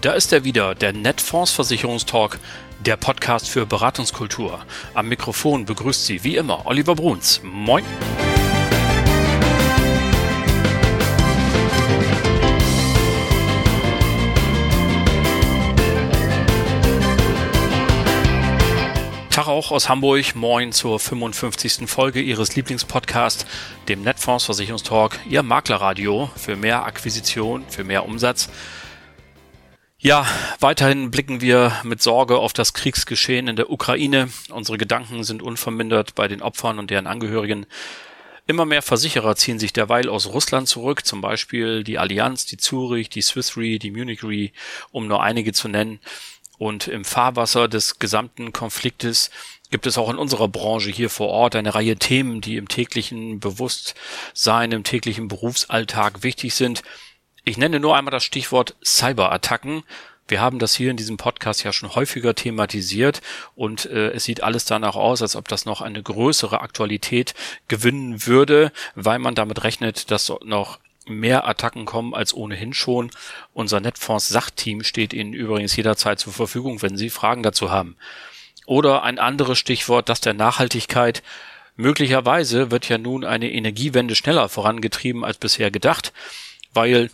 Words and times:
Und 0.00 0.06
da 0.06 0.12
ist 0.12 0.32
er 0.32 0.44
wieder, 0.44 0.74
der 0.74 0.94
Netfonds 0.94 1.52
Versicherungstalk, 1.52 2.38
der 2.86 2.96
Podcast 2.96 3.50
für 3.50 3.66
Beratungskultur. 3.66 4.64
Am 4.94 5.08
Mikrofon 5.10 5.66
begrüßt 5.66 6.06
Sie 6.06 6.24
wie 6.24 6.36
immer 6.36 6.64
Oliver 6.64 6.94
Bruns. 6.94 7.42
Moin! 7.44 7.84
Tag 19.28 19.48
auch 19.48 19.70
aus 19.70 19.90
Hamburg. 19.90 20.34
Moin 20.34 20.72
zur 20.72 20.98
55. 20.98 21.86
Folge 21.86 22.22
Ihres 22.22 22.56
Lieblingspodcasts, 22.56 23.44
dem 23.88 24.00
Netfonds 24.00 24.46
Versicherungstalk, 24.46 25.20
Ihr 25.28 25.42
Maklerradio 25.42 26.30
für 26.36 26.56
mehr 26.56 26.86
Akquisition, 26.86 27.66
für 27.68 27.84
mehr 27.84 28.06
Umsatz. 28.06 28.48
Ja, 30.02 30.26
weiterhin 30.60 31.10
blicken 31.10 31.42
wir 31.42 31.78
mit 31.84 32.00
Sorge 32.00 32.38
auf 32.38 32.54
das 32.54 32.72
Kriegsgeschehen 32.72 33.48
in 33.48 33.56
der 33.56 33.68
Ukraine. 33.68 34.30
Unsere 34.48 34.78
Gedanken 34.78 35.24
sind 35.24 35.42
unvermindert 35.42 36.14
bei 36.14 36.26
den 36.26 36.40
Opfern 36.40 36.78
und 36.78 36.88
deren 36.88 37.06
Angehörigen. 37.06 37.66
Immer 38.46 38.64
mehr 38.64 38.80
Versicherer 38.80 39.36
ziehen 39.36 39.58
sich 39.58 39.74
derweil 39.74 40.08
aus 40.08 40.28
Russland 40.28 40.68
zurück, 40.68 41.04
zum 41.04 41.20
Beispiel 41.20 41.84
die 41.84 41.98
Allianz, 41.98 42.46
die 42.46 42.56
Zurich, 42.56 43.10
die 43.10 43.20
Swiss 43.20 43.58
Re, 43.58 43.78
die 43.78 43.90
Munich 43.90 44.24
Re, 44.24 44.52
um 44.90 45.06
nur 45.06 45.22
einige 45.22 45.52
zu 45.52 45.68
nennen. 45.68 46.00
Und 46.56 46.88
im 46.88 47.04
Fahrwasser 47.04 47.68
des 47.68 47.98
gesamten 47.98 48.54
Konfliktes 48.54 49.30
gibt 49.70 49.86
es 49.86 49.98
auch 49.98 50.08
in 50.08 50.16
unserer 50.16 50.48
Branche 50.48 50.90
hier 50.90 51.10
vor 51.10 51.28
Ort 51.28 51.56
eine 51.56 51.74
Reihe 51.74 51.96
Themen, 51.96 52.40
die 52.40 52.56
im 52.56 52.68
täglichen 52.68 53.38
Bewusstsein, 53.38 54.72
im 54.72 54.82
täglichen 54.82 55.28
Berufsalltag 55.28 56.22
wichtig 56.22 56.54
sind. 56.54 56.82
Ich 57.44 57.56
nenne 57.56 57.80
nur 57.80 57.96
einmal 57.96 58.10
das 58.10 58.24
Stichwort 58.24 58.76
Cyberattacken. 58.84 59.82
Wir 60.28 60.40
haben 60.40 60.58
das 60.58 60.74
hier 60.74 60.90
in 60.90 60.96
diesem 60.96 61.16
Podcast 61.16 61.64
ja 61.64 61.72
schon 61.72 61.94
häufiger 61.94 62.34
thematisiert 62.34 63.20
und 63.56 63.86
äh, 63.86 64.10
es 64.10 64.24
sieht 64.24 64.42
alles 64.42 64.64
danach 64.64 64.94
aus, 64.94 65.22
als 65.22 65.34
ob 65.34 65.48
das 65.48 65.64
noch 65.64 65.80
eine 65.80 66.02
größere 66.02 66.60
Aktualität 66.60 67.34
gewinnen 67.66 68.26
würde, 68.26 68.70
weil 68.94 69.18
man 69.18 69.34
damit 69.34 69.64
rechnet, 69.64 70.10
dass 70.12 70.32
noch 70.44 70.78
mehr 71.06 71.48
Attacken 71.48 71.84
kommen 71.84 72.14
als 72.14 72.32
ohnehin 72.32 72.74
schon. 72.74 73.10
Unser 73.54 73.80
Netfonds 73.80 74.28
Sachteam 74.28 74.84
steht 74.84 75.12
Ihnen 75.12 75.32
übrigens 75.32 75.74
jederzeit 75.74 76.20
zur 76.20 76.32
Verfügung, 76.32 76.82
wenn 76.82 76.96
Sie 76.96 77.10
Fragen 77.10 77.42
dazu 77.42 77.70
haben. 77.70 77.96
Oder 78.66 79.02
ein 79.02 79.18
anderes 79.18 79.58
Stichwort, 79.58 80.08
das 80.08 80.20
der 80.20 80.34
Nachhaltigkeit. 80.34 81.24
Möglicherweise 81.74 82.70
wird 82.70 82.88
ja 82.88 82.98
nun 82.98 83.24
eine 83.24 83.50
Energiewende 83.50 84.14
schneller 84.14 84.48
vorangetrieben 84.48 85.24
als 85.24 85.38
bisher 85.38 85.72
gedacht, 85.72 86.12
weil 86.72 87.10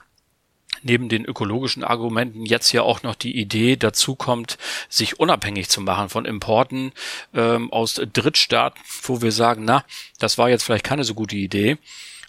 neben 0.82 1.08
den 1.08 1.24
ökologischen 1.24 1.84
Argumenten 1.84 2.44
jetzt 2.44 2.72
ja 2.72 2.82
auch 2.82 3.02
noch 3.02 3.14
die 3.14 3.36
Idee 3.36 3.76
dazu 3.76 4.14
kommt, 4.14 4.58
sich 4.88 5.18
unabhängig 5.20 5.68
zu 5.68 5.80
machen 5.80 6.08
von 6.08 6.24
Importen 6.24 6.92
ähm, 7.34 7.72
aus 7.72 8.00
Drittstaaten, 8.12 8.80
wo 9.02 9.22
wir 9.22 9.32
sagen, 9.32 9.64
na, 9.64 9.84
das 10.18 10.38
war 10.38 10.48
jetzt 10.48 10.64
vielleicht 10.64 10.84
keine 10.84 11.04
so 11.04 11.14
gute 11.14 11.36
Idee. 11.36 11.78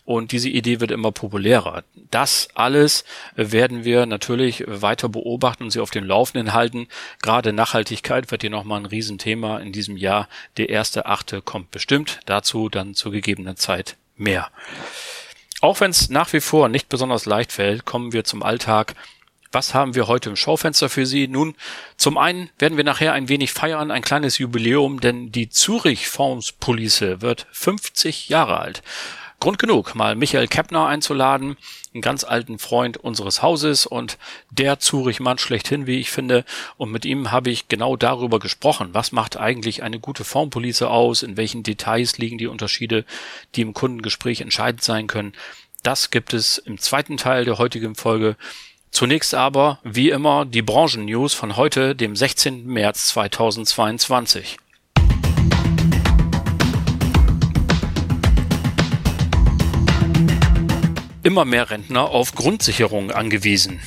Und 0.07 0.31
diese 0.31 0.47
Idee 0.47 0.79
wird 0.79 0.91
immer 0.91 1.11
populärer. 1.11 1.83
Das 2.11 2.47
alles 2.53 3.03
werden 3.35 3.83
wir 3.83 4.05
natürlich 4.05 4.63
weiter 4.65 5.09
beobachten 5.09 5.65
und 5.65 5.71
Sie 5.71 5.81
auf 5.81 5.91
dem 5.91 6.05
Laufenden 6.05 6.53
halten. 6.53 6.87
Gerade 7.21 7.51
Nachhaltigkeit 7.51 8.31
wird 8.31 8.41
hier 8.41 8.49
nochmal 8.49 8.79
ein 8.79 8.85
Riesenthema 8.85 9.57
in 9.57 9.73
diesem 9.73 9.97
Jahr. 9.97 10.29
Der 10.55 10.69
erste 10.69 11.07
Achte 11.07 11.41
kommt 11.41 11.71
bestimmt. 11.71 12.21
Dazu 12.25 12.69
dann 12.69 12.95
zu 12.95 13.11
gegebener 13.11 13.57
Zeit 13.57 13.97
mehr. 14.15 14.49
Auch 15.61 15.79
wenn 15.79 15.91
es 15.91 16.09
nach 16.09 16.33
wie 16.33 16.39
vor 16.39 16.69
nicht 16.69 16.87
besonders 16.89 17.25
leicht 17.25 17.51
fällt, 17.51 17.85
kommen 17.85 18.13
wir 18.13 18.23
zum 18.23 18.43
Alltag. 18.43 18.93
Was 19.51 19.73
haben 19.73 19.95
wir 19.95 20.07
heute 20.07 20.29
im 20.29 20.35
Schaufenster 20.35 20.89
für 20.89 21.05
Sie? 21.05 21.27
Nun, 21.27 21.55
zum 21.95 22.17
einen 22.17 22.49
werden 22.59 22.77
wir 22.77 22.83
nachher 22.83 23.13
ein 23.13 23.29
wenig 23.29 23.53
feiern, 23.53 23.91
ein 23.91 24.03
kleines 24.03 24.37
Jubiläum, 24.37 24.99
denn 24.99 25.31
die 25.31 25.49
Zurich 25.49 26.09
Fondspolice 26.09 27.21
wird 27.21 27.47
50 27.51 28.29
Jahre 28.29 28.59
alt. 28.59 28.83
Grund 29.39 29.59
genug, 29.59 29.93
mal 29.93 30.15
Michael 30.15 30.47
Keppner 30.47 30.87
einzuladen, 30.87 31.57
einen 31.93 32.01
ganz 32.01 32.23
alten 32.23 32.57
Freund 32.57 32.97
unseres 32.97 33.43
Hauses 33.43 33.85
und 33.85 34.17
der 34.49 34.79
Zurichmann 34.79 35.37
schlechthin, 35.37 35.85
wie 35.85 35.99
ich 35.99 36.09
finde. 36.09 36.43
Und 36.77 36.91
mit 36.91 37.05
ihm 37.05 37.31
habe 37.31 37.51
ich 37.51 37.67
genau 37.67 37.95
darüber 37.95 38.39
gesprochen. 38.39 38.89
Was 38.93 39.11
macht 39.11 39.37
eigentlich 39.37 39.83
eine 39.83 39.99
gute 39.99 40.23
Formpolice 40.23 40.89
aus? 40.89 41.21
In 41.21 41.37
welchen 41.37 41.61
Details 41.61 42.17
liegen 42.17 42.39
die 42.39 42.47
Unterschiede, 42.47 43.05
die 43.55 43.61
im 43.61 43.73
Kundengespräch 43.73 44.41
entscheidend 44.41 44.83
sein 44.83 45.05
können? 45.05 45.33
Das 45.83 46.09
gibt 46.09 46.33
es 46.33 46.57
im 46.57 46.79
zweiten 46.79 47.17
Teil 47.17 47.45
der 47.45 47.59
heutigen 47.59 47.93
Folge. 47.93 48.37
Zunächst 48.89 49.35
aber, 49.35 49.79
wie 49.83 50.09
immer, 50.09 50.45
die 50.45 50.63
Branchen-News 50.63 51.35
von 51.35 51.57
heute, 51.57 51.95
dem 51.95 52.15
16. 52.15 52.65
März 52.65 53.09
2022. 53.09 54.57
immer 61.27 61.43
mehr 61.43 61.69
Rentner 61.69 62.09
auf 62.11 62.35
Grundsicherung 62.35 63.11
angewiesen. 63.11 63.81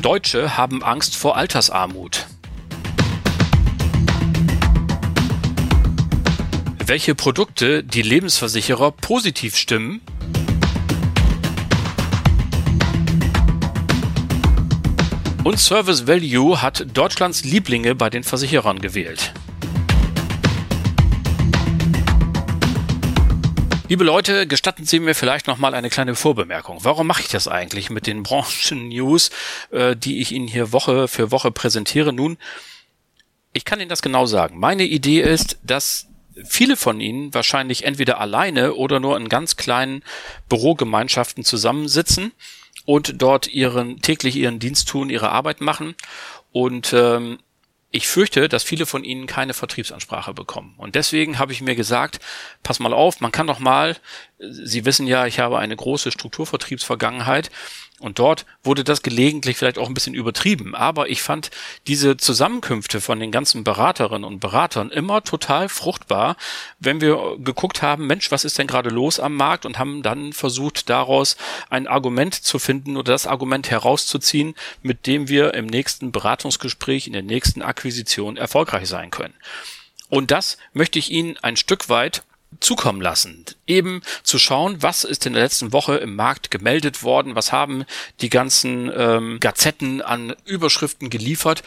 Deutsche 0.00 0.56
haben 0.56 0.84
Angst 0.84 1.16
vor 1.16 1.36
Altersarmut. 1.36 2.28
Welche 6.86 7.16
Produkte 7.16 7.82
die 7.82 8.02
Lebensversicherer 8.02 8.92
positiv 8.92 9.56
stimmen? 9.56 10.00
Und 15.42 15.58
Service 15.58 16.06
Value 16.06 16.62
hat 16.62 16.86
Deutschlands 16.96 17.42
Lieblinge 17.42 17.96
bei 17.96 18.08
den 18.10 18.22
Versicherern 18.22 18.78
gewählt. 18.78 19.34
Liebe 23.88 24.04
Leute, 24.04 24.46
gestatten 24.46 24.84
Sie 24.84 25.00
mir 25.00 25.14
vielleicht 25.14 25.46
noch 25.46 25.56
mal 25.56 25.72
eine 25.72 25.88
kleine 25.88 26.14
Vorbemerkung. 26.14 26.80
Warum 26.82 27.06
mache 27.06 27.22
ich 27.22 27.28
das 27.28 27.48
eigentlich 27.48 27.88
mit 27.88 28.06
den 28.06 28.22
Branchen-News, 28.22 29.30
äh, 29.70 29.96
die 29.96 30.20
ich 30.20 30.30
Ihnen 30.30 30.46
hier 30.46 30.72
Woche 30.72 31.08
für 31.08 31.30
Woche 31.30 31.50
präsentiere? 31.50 32.12
Nun, 32.12 32.36
ich 33.54 33.64
kann 33.64 33.80
Ihnen 33.80 33.88
das 33.88 34.02
genau 34.02 34.26
sagen. 34.26 34.58
Meine 34.58 34.84
Idee 34.84 35.22
ist, 35.22 35.56
dass 35.62 36.06
viele 36.44 36.76
von 36.76 37.00
Ihnen 37.00 37.32
wahrscheinlich 37.32 37.84
entweder 37.84 38.20
alleine 38.20 38.74
oder 38.74 39.00
nur 39.00 39.16
in 39.16 39.30
ganz 39.30 39.56
kleinen 39.56 40.04
Bürogemeinschaften 40.50 41.42
zusammensitzen 41.42 42.32
und 42.84 43.22
dort 43.22 43.48
ihren 43.48 44.02
täglich 44.02 44.36
ihren 44.36 44.58
Dienst 44.58 44.88
tun, 44.88 45.08
ihre 45.08 45.30
Arbeit 45.30 45.62
machen 45.62 45.94
und 46.52 46.92
ähm, 46.92 47.38
ich 47.90 48.06
fürchte, 48.06 48.48
dass 48.48 48.62
viele 48.62 48.84
von 48.84 49.02
Ihnen 49.02 49.26
keine 49.26 49.54
Vertriebsansprache 49.54 50.34
bekommen. 50.34 50.74
Und 50.76 50.94
deswegen 50.94 51.38
habe 51.38 51.52
ich 51.52 51.62
mir 51.62 51.74
gesagt, 51.74 52.20
pass 52.62 52.80
mal 52.80 52.92
auf, 52.92 53.20
man 53.20 53.32
kann 53.32 53.46
doch 53.46 53.58
mal, 53.58 53.96
Sie 54.38 54.84
wissen 54.84 55.06
ja, 55.06 55.26
ich 55.26 55.38
habe 55.38 55.58
eine 55.58 55.74
große 55.74 56.12
Strukturvertriebsvergangenheit 56.12 57.50
und 58.00 58.18
dort 58.18 58.46
wurde 58.62 58.84
das 58.84 59.02
gelegentlich 59.02 59.56
vielleicht 59.56 59.78
auch 59.78 59.88
ein 59.88 59.94
bisschen 59.94 60.14
übertrieben. 60.14 60.74
Aber 60.74 61.08
ich 61.08 61.20
fand 61.20 61.50
diese 61.86 62.16
Zusammenkünfte 62.16 63.00
von 63.00 63.18
den 63.18 63.32
ganzen 63.32 63.64
Beraterinnen 63.64 64.24
und 64.24 64.38
Beratern 64.38 64.90
immer 64.90 65.24
total 65.24 65.68
fruchtbar, 65.68 66.36
wenn 66.78 67.00
wir 67.00 67.36
geguckt 67.38 67.82
haben, 67.82 68.06
Mensch, 68.06 68.30
was 68.30 68.44
ist 68.44 68.58
denn 68.58 68.68
gerade 68.68 68.90
los 68.90 69.18
am 69.18 69.34
Markt 69.34 69.66
und 69.66 69.78
haben 69.78 70.02
dann 70.02 70.32
versucht, 70.32 70.88
daraus 70.88 71.36
ein 71.70 71.88
Argument 71.88 72.34
zu 72.34 72.58
finden 72.58 72.96
oder 72.96 73.12
das 73.12 73.26
Argument 73.26 73.68
herauszuziehen, 73.70 74.54
mit 74.82 75.06
dem 75.06 75.28
wir 75.28 75.54
im 75.54 75.66
nächsten 75.66 76.12
Beratungsgespräch, 76.12 77.08
in 77.08 77.14
der 77.14 77.22
nächsten 77.22 77.62
Akquisition 77.62 78.36
erfolgreich 78.36 78.88
sein 78.88 79.10
können. 79.10 79.34
Und 80.08 80.30
das 80.30 80.56
möchte 80.72 80.98
ich 80.98 81.10
Ihnen 81.10 81.36
ein 81.38 81.56
Stück 81.56 81.88
weit 81.88 82.22
zukommen 82.60 83.00
lassen. 83.00 83.44
Eben 83.66 84.02
zu 84.22 84.38
schauen, 84.38 84.82
was 84.82 85.04
ist 85.04 85.26
in 85.26 85.34
der 85.34 85.42
letzten 85.42 85.72
Woche 85.72 85.96
im 85.96 86.16
Markt 86.16 86.50
gemeldet 86.50 87.02
worden, 87.02 87.34
was 87.34 87.52
haben 87.52 87.84
die 88.20 88.30
ganzen 88.30 88.90
ähm, 88.94 89.38
Gazetten 89.40 90.02
an 90.02 90.34
Überschriften 90.44 91.10
geliefert 91.10 91.62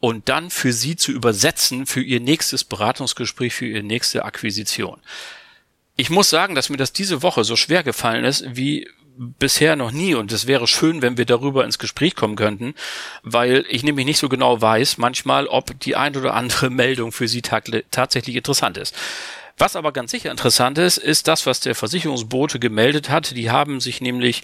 und 0.00 0.28
dann 0.28 0.50
für 0.50 0.72
sie 0.72 0.96
zu 0.96 1.12
übersetzen 1.12 1.86
für 1.86 2.02
ihr 2.02 2.20
nächstes 2.20 2.64
Beratungsgespräch, 2.64 3.54
für 3.54 3.66
ihre 3.66 3.82
nächste 3.82 4.24
Akquisition. 4.24 5.00
Ich 5.96 6.10
muss 6.10 6.28
sagen, 6.28 6.54
dass 6.54 6.68
mir 6.68 6.76
das 6.76 6.92
diese 6.92 7.22
Woche 7.22 7.44
so 7.44 7.56
schwer 7.56 7.82
gefallen 7.82 8.24
ist, 8.24 8.44
wie 8.48 8.88
bisher 9.16 9.76
noch 9.76 9.92
nie 9.92 10.14
und 10.14 10.30
es 10.30 10.46
wäre 10.46 10.66
schön, 10.66 11.00
wenn 11.00 11.16
wir 11.16 11.24
darüber 11.24 11.64
ins 11.64 11.78
Gespräch 11.78 12.14
kommen 12.14 12.36
könnten, 12.36 12.74
weil 13.22 13.64
ich 13.68 13.82
nämlich 13.82 14.04
nicht 14.04 14.18
so 14.18 14.28
genau 14.28 14.60
weiß 14.60 14.98
manchmal, 14.98 15.46
ob 15.46 15.78
die 15.80 15.96
ein 15.96 16.14
oder 16.16 16.34
andere 16.34 16.68
Meldung 16.70 17.12
für 17.12 17.28
Sie 17.28 17.42
tatsächlich 17.42 18.36
interessant 18.36 18.76
ist. 18.76 18.94
Was 19.58 19.74
aber 19.74 19.92
ganz 19.92 20.10
sicher 20.10 20.30
interessant 20.30 20.76
ist, 20.76 20.98
ist 20.98 21.28
das, 21.28 21.46
was 21.46 21.60
der 21.60 21.74
Versicherungsbote 21.74 22.58
gemeldet 22.58 23.08
hat. 23.08 23.36
Die 23.36 23.50
haben 23.50 23.80
sich 23.80 24.00
nämlich 24.02 24.42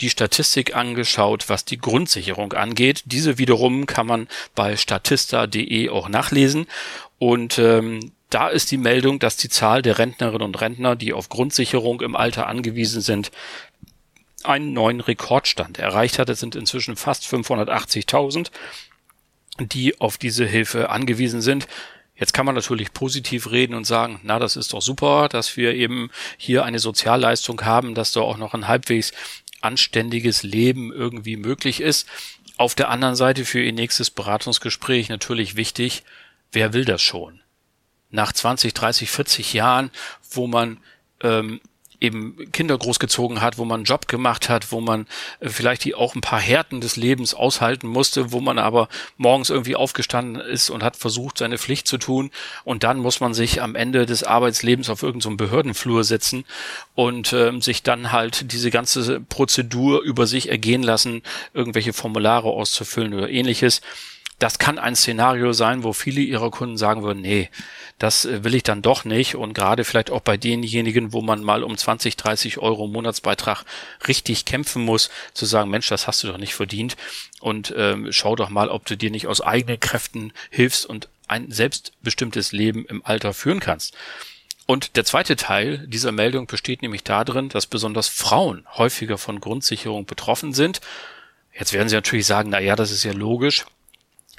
die 0.00 0.10
Statistik 0.10 0.74
angeschaut, 0.74 1.48
was 1.48 1.64
die 1.64 1.78
Grundsicherung 1.78 2.52
angeht. 2.54 3.02
Diese 3.06 3.38
wiederum 3.38 3.86
kann 3.86 4.06
man 4.06 4.28
bei 4.54 4.76
statista.de 4.76 5.90
auch 5.90 6.08
nachlesen. 6.08 6.66
Und 7.18 7.58
ähm, 7.58 8.12
da 8.30 8.48
ist 8.48 8.70
die 8.70 8.78
Meldung, 8.78 9.18
dass 9.18 9.36
die 9.36 9.48
Zahl 9.48 9.82
der 9.82 9.98
Rentnerinnen 9.98 10.42
und 10.42 10.60
Rentner, 10.60 10.96
die 10.96 11.12
auf 11.12 11.28
Grundsicherung 11.28 12.00
im 12.00 12.16
Alter 12.16 12.46
angewiesen 12.46 13.00
sind, 13.00 13.30
einen 14.42 14.72
neuen 14.72 15.00
Rekordstand 15.00 15.78
erreicht 15.78 16.18
hat. 16.18 16.28
Es 16.28 16.40
sind 16.40 16.56
inzwischen 16.56 16.96
fast 16.96 17.24
580.000, 17.24 18.50
die 19.58 20.00
auf 20.00 20.18
diese 20.18 20.44
Hilfe 20.44 20.90
angewiesen 20.90 21.40
sind. 21.40 21.66
Jetzt 22.16 22.32
kann 22.32 22.46
man 22.46 22.54
natürlich 22.54 22.92
positiv 22.92 23.50
reden 23.50 23.74
und 23.74 23.84
sagen, 23.84 24.20
na, 24.22 24.38
das 24.38 24.56
ist 24.56 24.72
doch 24.72 24.80
super, 24.80 25.28
dass 25.28 25.56
wir 25.56 25.74
eben 25.74 26.10
hier 26.38 26.64
eine 26.64 26.78
Sozialleistung 26.78 27.62
haben, 27.62 27.94
dass 27.94 28.12
da 28.12 28.20
auch 28.20 28.38
noch 28.38 28.54
ein 28.54 28.68
halbwegs 28.68 29.12
anständiges 29.60 30.42
Leben 30.42 30.92
irgendwie 30.92 31.36
möglich 31.36 31.80
ist. 31.80 32.08
Auf 32.56 32.74
der 32.74 32.88
anderen 32.88 33.16
Seite 33.16 33.44
für 33.44 33.60
Ihr 33.60 33.72
nächstes 33.72 34.10
Beratungsgespräch 34.10 35.10
natürlich 35.10 35.56
wichtig, 35.56 36.04
wer 36.52 36.72
will 36.72 36.86
das 36.86 37.02
schon? 37.02 37.42
Nach 38.10 38.32
20, 38.32 38.72
30, 38.72 39.10
40 39.10 39.52
Jahren, 39.52 39.90
wo 40.30 40.46
man 40.46 40.78
ähm, 41.22 41.60
eben 42.00 42.50
Kinder 42.52 42.76
großgezogen 42.76 43.40
hat, 43.40 43.58
wo 43.58 43.64
man 43.64 43.80
einen 43.80 43.84
Job 43.84 44.08
gemacht 44.08 44.48
hat, 44.48 44.72
wo 44.72 44.80
man 44.80 45.06
äh, 45.40 45.48
vielleicht 45.48 45.84
die 45.84 45.94
auch 45.94 46.14
ein 46.14 46.20
paar 46.20 46.40
Härten 46.40 46.80
des 46.80 46.96
Lebens 46.96 47.34
aushalten 47.34 47.86
musste, 47.86 48.32
wo 48.32 48.40
man 48.40 48.58
aber 48.58 48.88
morgens 49.16 49.50
irgendwie 49.50 49.76
aufgestanden 49.76 50.40
ist 50.40 50.70
und 50.70 50.82
hat 50.82 50.96
versucht, 50.96 51.38
seine 51.38 51.58
Pflicht 51.58 51.86
zu 51.88 51.98
tun. 51.98 52.30
Und 52.64 52.84
dann 52.84 52.98
muss 52.98 53.20
man 53.20 53.34
sich 53.34 53.62
am 53.62 53.74
Ende 53.74 54.06
des 54.06 54.22
Arbeitslebens 54.22 54.90
auf 54.90 55.02
irgendeinem 55.02 55.36
Behördenflur 55.36 56.04
setzen 56.04 56.44
und 56.94 57.32
äh, 57.32 57.52
sich 57.60 57.82
dann 57.82 58.12
halt 58.12 58.52
diese 58.52 58.70
ganze 58.70 59.20
Prozedur 59.20 60.02
über 60.02 60.26
sich 60.26 60.48
ergehen 60.48 60.82
lassen, 60.82 61.22
irgendwelche 61.54 61.92
Formulare 61.92 62.48
auszufüllen 62.48 63.14
oder 63.14 63.30
ähnliches. 63.30 63.80
Das 64.38 64.58
kann 64.58 64.78
ein 64.78 64.96
Szenario 64.96 65.52
sein, 65.52 65.82
wo 65.82 65.94
viele 65.94 66.20
ihrer 66.20 66.50
Kunden 66.50 66.76
sagen 66.76 67.02
würden, 67.02 67.22
nee, 67.22 67.48
das 67.98 68.26
äh, 68.26 68.44
will 68.44 68.54
ich 68.54 68.62
dann 68.62 68.82
doch 68.82 69.04
nicht. 69.04 69.34
Und 69.34 69.54
gerade 69.54 69.84
vielleicht 69.84 70.10
auch 70.10 70.20
bei 70.20 70.36
denjenigen, 70.36 71.12
wo 71.12 71.22
man 71.22 71.42
mal 71.42 71.62
um 71.62 71.76
20, 71.76 72.16
30 72.16 72.58
Euro 72.58 72.86
Monatsbeitrag 72.86 73.64
richtig 74.06 74.44
kämpfen 74.44 74.84
muss, 74.84 75.10
zu 75.32 75.46
sagen, 75.46 75.70
Mensch, 75.70 75.88
das 75.88 76.06
hast 76.06 76.22
du 76.22 76.28
doch 76.28 76.38
nicht 76.38 76.54
verdient. 76.54 76.96
Und 77.40 77.74
ähm, 77.76 78.08
schau 78.12 78.36
doch 78.36 78.50
mal, 78.50 78.68
ob 78.68 78.84
du 78.84 78.96
dir 78.96 79.10
nicht 79.10 79.26
aus 79.26 79.40
eigenen 79.40 79.80
Kräften 79.80 80.32
hilfst 80.50 80.84
und 80.84 81.08
ein 81.28 81.50
selbstbestimmtes 81.50 82.52
Leben 82.52 82.84
im 82.86 83.04
Alter 83.04 83.32
führen 83.32 83.60
kannst. 83.60 83.96
Und 84.66 84.96
der 84.96 85.04
zweite 85.04 85.36
Teil 85.36 85.86
dieser 85.86 86.12
Meldung 86.12 86.46
besteht 86.46 86.82
nämlich 86.82 87.04
darin, 87.04 87.48
dass 87.48 87.66
besonders 87.66 88.08
Frauen 88.08 88.66
häufiger 88.76 89.16
von 89.16 89.40
Grundsicherung 89.40 90.06
betroffen 90.06 90.52
sind. 90.52 90.80
Jetzt 91.54 91.72
werden 91.72 91.88
Sie 91.88 91.94
natürlich 91.94 92.26
sagen, 92.26 92.50
na 92.50 92.58
ja, 92.58 92.76
das 92.76 92.90
ist 92.90 93.04
ja 93.04 93.12
logisch 93.12 93.64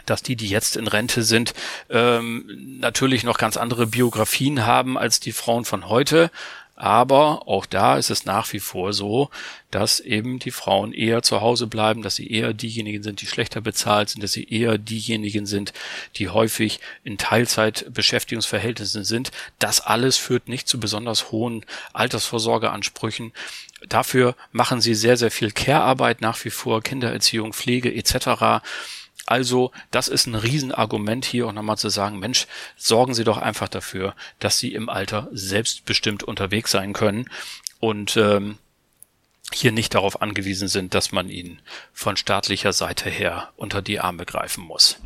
dass 0.08 0.24
die, 0.24 0.36
die 0.36 0.48
jetzt 0.48 0.76
in 0.76 0.88
Rente 0.88 1.22
sind, 1.24 1.54
ähm, 1.90 2.78
natürlich 2.80 3.24
noch 3.24 3.38
ganz 3.38 3.58
andere 3.58 3.86
Biografien 3.88 4.66
haben 4.66 4.98
als 4.98 5.20
die 5.20 5.32
Frauen 5.32 5.66
von 5.66 5.88
heute. 5.88 6.32
Aber 6.80 7.48
auch 7.48 7.66
da 7.66 7.98
ist 7.98 8.12
es 8.12 8.26
nach 8.26 8.54
wie 8.54 8.60
vor 8.60 8.94
so, 8.94 9.32
dass 9.72 10.00
eben 10.00 10.38
die 10.38 10.52
Frauen 10.52 10.94
eher 10.94 11.24
zu 11.24 11.42
Hause 11.42 11.66
bleiben, 11.66 12.04
dass 12.04 12.14
sie 12.14 12.32
eher 12.32 12.54
diejenigen 12.54 13.02
sind, 13.02 13.20
die 13.20 13.26
schlechter 13.26 13.62
bezahlt 13.62 14.10
sind, 14.10 14.22
dass 14.22 14.34
sie 14.34 14.48
eher 14.48 14.78
diejenigen 14.78 15.48
sind, 15.48 15.74
die 16.18 16.30
häufig 16.30 16.80
in 17.04 17.18
Teilzeitbeschäftigungsverhältnissen 17.18 19.04
sind. 19.06 19.32
Das 19.58 19.82
alles 19.82 20.18
führt 20.18 20.50
nicht 20.50 20.68
zu 20.68 20.80
besonders 20.80 21.32
hohen 21.32 21.66
Altersvorsorgeansprüchen. 21.94 23.34
Dafür 23.90 24.36
machen 24.52 24.80
sie 24.80 24.94
sehr, 24.94 25.18
sehr 25.18 25.32
viel 25.32 25.50
Care-Arbeit 25.52 26.22
nach 26.22 26.46
wie 26.46 26.52
vor, 26.52 26.84
Kindererziehung, 26.84 27.54
Pflege 27.54 27.92
etc. 27.92 28.64
Also 29.28 29.72
das 29.92 30.08
ist 30.08 30.26
ein 30.26 30.36
Riesenargument 30.36 31.26
hier 31.26 31.48
auch 31.48 31.52
nochmal 31.52 31.78
zu 31.78 31.90
sagen, 31.90 32.18
Mensch, 32.18 32.48
sorgen 32.78 33.14
Sie 33.14 33.26
doch 33.26 33.38
einfach 33.38 33.68
dafür, 33.68 34.16
dass 34.40 34.58
Sie 34.58 34.74
im 34.74 34.88
Alter 34.88 35.28
selbstbestimmt 35.32 36.24
unterwegs 36.24 36.72
sein 36.72 36.94
können 36.94 37.30
und 37.82 38.16
ähm, 38.16 38.58
hier 39.54 39.74
nicht 39.74 39.94
darauf 39.94 40.22
angewiesen 40.22 40.70
sind, 40.70 40.94
dass 40.94 41.12
man 41.12 41.30
ihnen 41.30 41.62
von 41.94 42.16
staatlicher 42.16 42.72
Seite 42.72 43.10
her 43.10 43.52
unter 43.58 43.82
die 43.82 44.00
Arme 44.00 44.26
greifen 44.26 44.64
muss. 44.64 44.98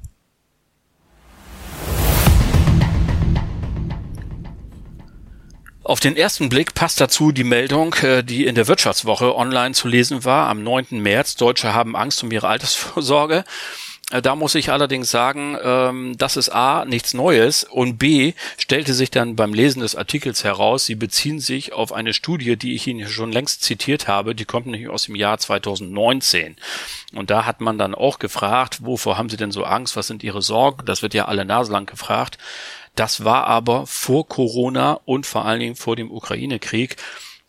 Auf 5.83 6.00
den 6.00 6.15
ersten 6.15 6.50
Blick 6.50 6.75
passt 6.75 7.01
dazu 7.01 7.31
die 7.31 7.44
Meldung, 7.44 7.95
äh, 7.95 8.24
die 8.24 8.45
in 8.45 8.53
der 8.53 8.67
Wirtschaftswoche 8.67 9.35
online 9.35 9.74
zu 9.74 9.88
lesen 9.88 10.24
war. 10.24 10.47
Am 10.47 10.63
9. 10.63 11.01
März 11.01 11.38
Deutsche 11.38 11.74
haben 11.74 11.95
Angst 11.95 12.24
um 12.24 12.31
ihre 12.31 12.47
Altersvorsorge. 12.47 13.44
Äh, 14.11 14.21
da 14.21 14.35
muss 14.35 14.55
ich 14.55 14.71
allerdings 14.71 15.09
sagen, 15.09 15.57
ähm, 15.63 16.17
das 16.17 16.37
ist 16.37 16.49
A, 16.49 16.85
nichts 16.85 17.13
Neues 17.13 17.63
und 17.63 17.97
B, 17.97 18.33
stellte 18.57 18.93
sich 18.93 19.09
dann 19.09 19.35
beim 19.35 19.53
Lesen 19.53 19.81
des 19.81 19.95
Artikels 19.95 20.43
heraus, 20.43 20.85
sie 20.85 20.95
beziehen 20.95 21.39
sich 21.39 21.73
auf 21.73 21.93
eine 21.93 22.13
Studie, 22.13 22.57
die 22.57 22.75
ich 22.75 22.87
Ihnen 22.87 23.07
schon 23.07 23.31
längst 23.31 23.63
zitiert 23.63 24.07
habe, 24.07 24.35
die 24.35 24.45
kommt 24.45 24.67
nämlich 24.67 24.89
aus 24.89 25.05
dem 25.05 25.15
Jahr 25.15 25.37
2019. 25.37 26.57
Und 27.13 27.29
da 27.29 27.45
hat 27.45 27.61
man 27.61 27.77
dann 27.77 27.95
auch 27.95 28.19
gefragt, 28.19 28.85
wovor 28.85 29.17
haben 29.17 29.29
Sie 29.29 29.37
denn 29.37 29.51
so 29.51 29.63
Angst, 29.63 29.95
was 29.95 30.07
sind 30.07 30.23
Ihre 30.23 30.41
Sorgen? 30.41 30.85
Das 30.85 31.01
wird 31.01 31.13
ja 31.13 31.25
alle 31.25 31.45
Nase 31.45 31.71
lang 31.71 31.85
gefragt. 31.85 32.37
Das 32.95 33.23
war 33.23 33.47
aber 33.47 33.87
vor 33.87 34.27
Corona 34.27 34.99
und 35.05 35.25
vor 35.25 35.45
allen 35.45 35.61
Dingen 35.61 35.75
vor 35.75 35.95
dem 35.95 36.11
Ukraine-Krieg. 36.11 36.97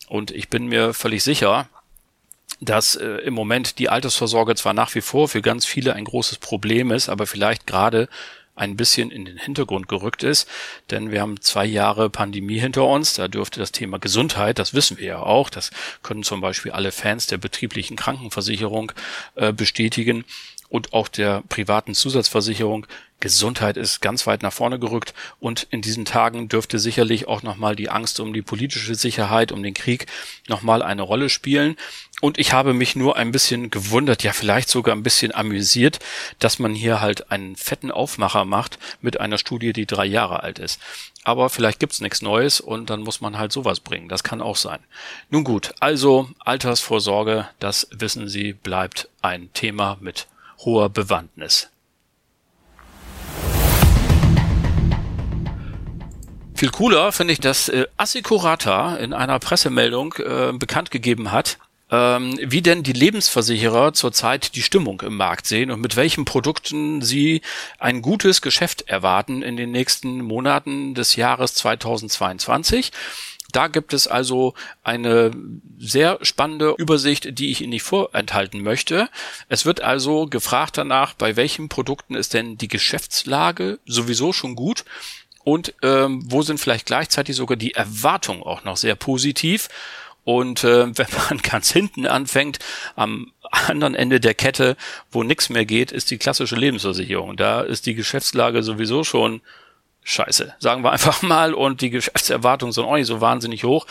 Und 0.08 0.30
ich 0.30 0.48
bin 0.48 0.66
mir 0.66 0.94
völlig 0.94 1.24
sicher, 1.24 1.68
dass 2.60 2.96
äh, 2.96 3.06
im 3.24 3.34
Moment 3.34 3.78
die 3.78 3.88
Altersvorsorge 3.88 4.54
zwar 4.54 4.74
nach 4.74 4.94
wie 4.94 5.00
vor 5.00 5.28
für 5.28 5.42
ganz 5.42 5.64
viele 5.64 5.94
ein 5.94 6.04
großes 6.04 6.38
Problem 6.38 6.90
ist, 6.90 7.08
aber 7.08 7.26
vielleicht 7.26 7.66
gerade 7.66 8.08
ein 8.54 8.76
bisschen 8.76 9.10
in 9.10 9.24
den 9.24 9.38
Hintergrund 9.38 9.88
gerückt 9.88 10.22
ist, 10.22 10.48
denn 10.90 11.10
wir 11.10 11.22
haben 11.22 11.40
zwei 11.40 11.64
Jahre 11.64 12.10
Pandemie 12.10 12.58
hinter 12.58 12.84
uns. 12.86 13.14
Da 13.14 13.28
dürfte 13.28 13.60
das 13.60 13.72
Thema 13.72 13.98
Gesundheit, 13.98 14.58
das 14.58 14.74
wissen 14.74 14.98
wir 14.98 15.06
ja 15.06 15.18
auch, 15.20 15.48
das 15.48 15.70
können 16.02 16.22
zum 16.22 16.40
Beispiel 16.40 16.72
alle 16.72 16.92
Fans 16.92 17.26
der 17.26 17.38
betrieblichen 17.38 17.96
Krankenversicherung 17.96 18.92
äh, 19.36 19.52
bestätigen 19.52 20.24
und 20.68 20.92
auch 20.92 21.08
der 21.08 21.42
privaten 21.48 21.94
Zusatzversicherung 21.94 22.86
Gesundheit 23.22 23.76
ist 23.76 24.00
ganz 24.00 24.26
weit 24.26 24.42
nach 24.42 24.52
vorne 24.52 24.80
gerückt 24.80 25.14
und 25.38 25.68
in 25.70 25.80
diesen 25.80 26.04
Tagen 26.04 26.48
dürfte 26.48 26.80
sicherlich 26.80 27.28
auch 27.28 27.44
nochmal 27.44 27.76
die 27.76 27.88
Angst 27.88 28.18
um 28.18 28.32
die 28.32 28.42
politische 28.42 28.96
Sicherheit, 28.96 29.52
um 29.52 29.62
den 29.62 29.74
Krieg 29.74 30.06
nochmal 30.48 30.82
eine 30.82 31.02
Rolle 31.02 31.28
spielen. 31.28 31.76
Und 32.20 32.36
ich 32.38 32.52
habe 32.52 32.74
mich 32.74 32.96
nur 32.96 33.16
ein 33.16 33.30
bisschen 33.30 33.70
gewundert, 33.70 34.24
ja 34.24 34.32
vielleicht 34.32 34.68
sogar 34.68 34.96
ein 34.96 35.04
bisschen 35.04 35.32
amüsiert, 35.32 36.00
dass 36.40 36.58
man 36.58 36.74
hier 36.74 37.00
halt 37.00 37.30
einen 37.30 37.54
fetten 37.54 37.92
Aufmacher 37.92 38.44
macht 38.44 38.80
mit 39.00 39.20
einer 39.20 39.38
Studie, 39.38 39.72
die 39.72 39.86
drei 39.86 40.04
Jahre 40.04 40.42
alt 40.42 40.58
ist. 40.58 40.80
Aber 41.22 41.48
vielleicht 41.48 41.78
gibt's 41.78 42.00
nichts 42.00 42.22
Neues 42.22 42.60
und 42.60 42.90
dann 42.90 43.02
muss 43.02 43.20
man 43.20 43.38
halt 43.38 43.52
sowas 43.52 43.78
bringen. 43.78 44.08
Das 44.08 44.24
kann 44.24 44.42
auch 44.42 44.56
sein. 44.56 44.80
Nun 45.30 45.44
gut, 45.44 45.74
also 45.78 46.28
Altersvorsorge, 46.40 47.48
das 47.60 47.86
wissen 47.92 48.28
Sie, 48.28 48.52
bleibt 48.52 49.08
ein 49.20 49.52
Thema 49.52 49.96
mit 50.00 50.26
hoher 50.58 50.88
Bewandtnis. 50.88 51.71
Viel 56.62 56.70
cooler 56.70 57.10
finde 57.10 57.32
ich, 57.32 57.40
dass 57.40 57.68
äh, 57.68 57.88
Assicurata 57.96 58.94
in 58.94 59.12
einer 59.12 59.40
Pressemeldung 59.40 60.14
äh, 60.18 60.52
bekannt 60.52 60.92
gegeben 60.92 61.32
hat, 61.32 61.58
ähm, 61.90 62.38
wie 62.40 62.62
denn 62.62 62.84
die 62.84 62.92
Lebensversicherer 62.92 63.94
zurzeit 63.94 64.54
die 64.54 64.62
Stimmung 64.62 65.00
im 65.00 65.16
Markt 65.16 65.48
sehen 65.48 65.72
und 65.72 65.80
mit 65.80 65.96
welchen 65.96 66.24
Produkten 66.24 67.02
sie 67.02 67.42
ein 67.80 68.00
gutes 68.00 68.42
Geschäft 68.42 68.82
erwarten 68.82 69.42
in 69.42 69.56
den 69.56 69.72
nächsten 69.72 70.22
Monaten 70.22 70.94
des 70.94 71.16
Jahres 71.16 71.54
2022. 71.54 72.92
Da 73.50 73.66
gibt 73.66 73.92
es 73.92 74.06
also 74.06 74.54
eine 74.84 75.32
sehr 75.78 76.20
spannende 76.22 76.76
Übersicht, 76.78 77.38
die 77.38 77.50
ich 77.50 77.60
Ihnen 77.60 77.70
nicht 77.70 77.82
vorenthalten 77.82 78.62
möchte. 78.62 79.08
Es 79.48 79.66
wird 79.66 79.80
also 79.80 80.26
gefragt 80.26 80.78
danach, 80.78 81.14
bei 81.14 81.34
welchen 81.34 81.68
Produkten 81.68 82.14
ist 82.14 82.34
denn 82.34 82.56
die 82.56 82.68
Geschäftslage 82.68 83.80
sowieso 83.84 84.32
schon 84.32 84.54
gut 84.54 84.84
und 85.44 85.74
ähm, 85.82 86.22
wo 86.26 86.42
sind 86.42 86.58
vielleicht 86.58 86.86
gleichzeitig 86.86 87.36
sogar 87.36 87.56
die 87.56 87.74
Erwartungen 87.74 88.42
auch 88.42 88.64
noch 88.64 88.76
sehr 88.76 88.94
positiv. 88.94 89.68
Und 90.24 90.62
äh, 90.62 90.86
wenn 90.96 91.06
man 91.28 91.38
ganz 91.38 91.70
hinten 91.70 92.06
anfängt, 92.06 92.58
am 92.96 93.32
anderen 93.50 93.94
Ende 93.94 94.20
der 94.20 94.34
Kette, 94.34 94.76
wo 95.10 95.22
nichts 95.22 95.48
mehr 95.48 95.64
geht, 95.64 95.92
ist 95.92 96.10
die 96.10 96.18
klassische 96.18 96.56
Lebensversicherung. 96.56 97.36
Da 97.36 97.60
ist 97.60 97.86
die 97.86 97.94
Geschäftslage 97.94 98.62
sowieso 98.62 99.04
schon 99.04 99.40
scheiße, 100.04 100.54
sagen 100.58 100.82
wir 100.82 100.92
einfach 100.92 101.22
mal, 101.22 101.54
und 101.54 101.80
die 101.80 101.90
Geschäftserwartungen 101.90 102.72
sind 102.72 102.84
auch 102.84 102.96
nicht 102.96 103.06
so 103.06 103.20
wahnsinnig 103.20 103.64
hoch. 103.64 103.86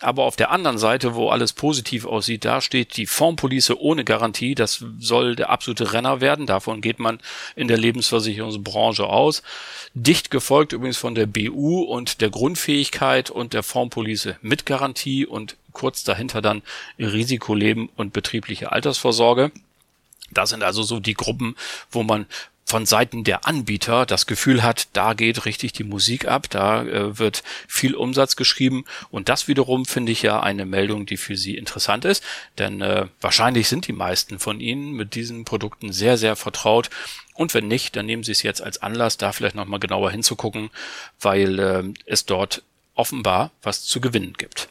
Aber 0.00 0.24
auf 0.24 0.34
der 0.34 0.50
anderen 0.50 0.78
Seite, 0.78 1.14
wo 1.14 1.28
alles 1.28 1.52
positiv 1.52 2.06
aussieht, 2.06 2.46
da 2.46 2.62
steht 2.62 2.96
die 2.96 3.06
Formpolice 3.06 3.78
ohne 3.78 4.02
Garantie. 4.02 4.54
Das 4.54 4.82
soll 4.98 5.36
der 5.36 5.50
absolute 5.50 5.92
Renner 5.92 6.22
werden. 6.22 6.46
Davon 6.46 6.80
geht 6.80 6.98
man 6.98 7.18
in 7.54 7.68
der 7.68 7.76
Lebensversicherungsbranche 7.76 9.06
aus. 9.06 9.42
Dicht 9.92 10.30
gefolgt 10.30 10.72
übrigens 10.72 10.96
von 10.96 11.14
der 11.14 11.26
BU 11.26 11.82
und 11.82 12.22
der 12.22 12.30
Grundfähigkeit 12.30 13.30
und 13.30 13.52
der 13.52 13.62
Formpolice 13.62 14.36
mit 14.40 14.64
Garantie 14.64 15.26
und 15.26 15.56
kurz 15.72 16.02
dahinter 16.02 16.40
dann 16.40 16.62
Risikoleben 16.98 17.90
und 17.96 18.14
betriebliche 18.14 18.72
Altersvorsorge. 18.72 19.52
Das 20.30 20.50
sind 20.50 20.62
also 20.62 20.82
so 20.82 21.00
die 21.00 21.14
Gruppen, 21.14 21.56
wo 21.90 22.02
man 22.02 22.26
von 22.70 22.86
Seiten 22.86 23.24
der 23.24 23.48
Anbieter 23.48 24.06
das 24.06 24.26
Gefühl 24.26 24.62
hat, 24.62 24.90
da 24.92 25.14
geht 25.14 25.44
richtig 25.44 25.72
die 25.72 25.82
Musik 25.82 26.28
ab, 26.28 26.48
da 26.48 26.84
äh, 26.84 27.18
wird 27.18 27.42
viel 27.66 27.96
Umsatz 27.96 28.36
geschrieben. 28.36 28.84
Und 29.10 29.28
das 29.28 29.48
wiederum 29.48 29.86
finde 29.86 30.12
ich 30.12 30.22
ja 30.22 30.38
eine 30.38 30.66
Meldung, 30.66 31.04
die 31.04 31.16
für 31.16 31.36
Sie 31.36 31.56
interessant 31.56 32.04
ist, 32.04 32.22
denn 32.58 32.80
äh, 32.80 33.08
wahrscheinlich 33.20 33.66
sind 33.68 33.88
die 33.88 33.92
meisten 33.92 34.38
von 34.38 34.60
Ihnen 34.60 34.92
mit 34.92 35.16
diesen 35.16 35.44
Produkten 35.44 35.92
sehr, 35.92 36.16
sehr 36.16 36.36
vertraut. 36.36 36.90
Und 37.34 37.54
wenn 37.54 37.66
nicht, 37.66 37.96
dann 37.96 38.06
nehmen 38.06 38.22
Sie 38.22 38.30
es 38.30 38.44
jetzt 38.44 38.62
als 38.62 38.80
Anlass, 38.80 39.16
da 39.16 39.32
vielleicht 39.32 39.56
nochmal 39.56 39.80
genauer 39.80 40.12
hinzugucken, 40.12 40.70
weil 41.20 41.58
äh, 41.58 41.82
es 42.06 42.24
dort 42.24 42.62
offenbar 42.94 43.50
was 43.62 43.82
zu 43.82 44.00
gewinnen 44.00 44.34
gibt. 44.38 44.68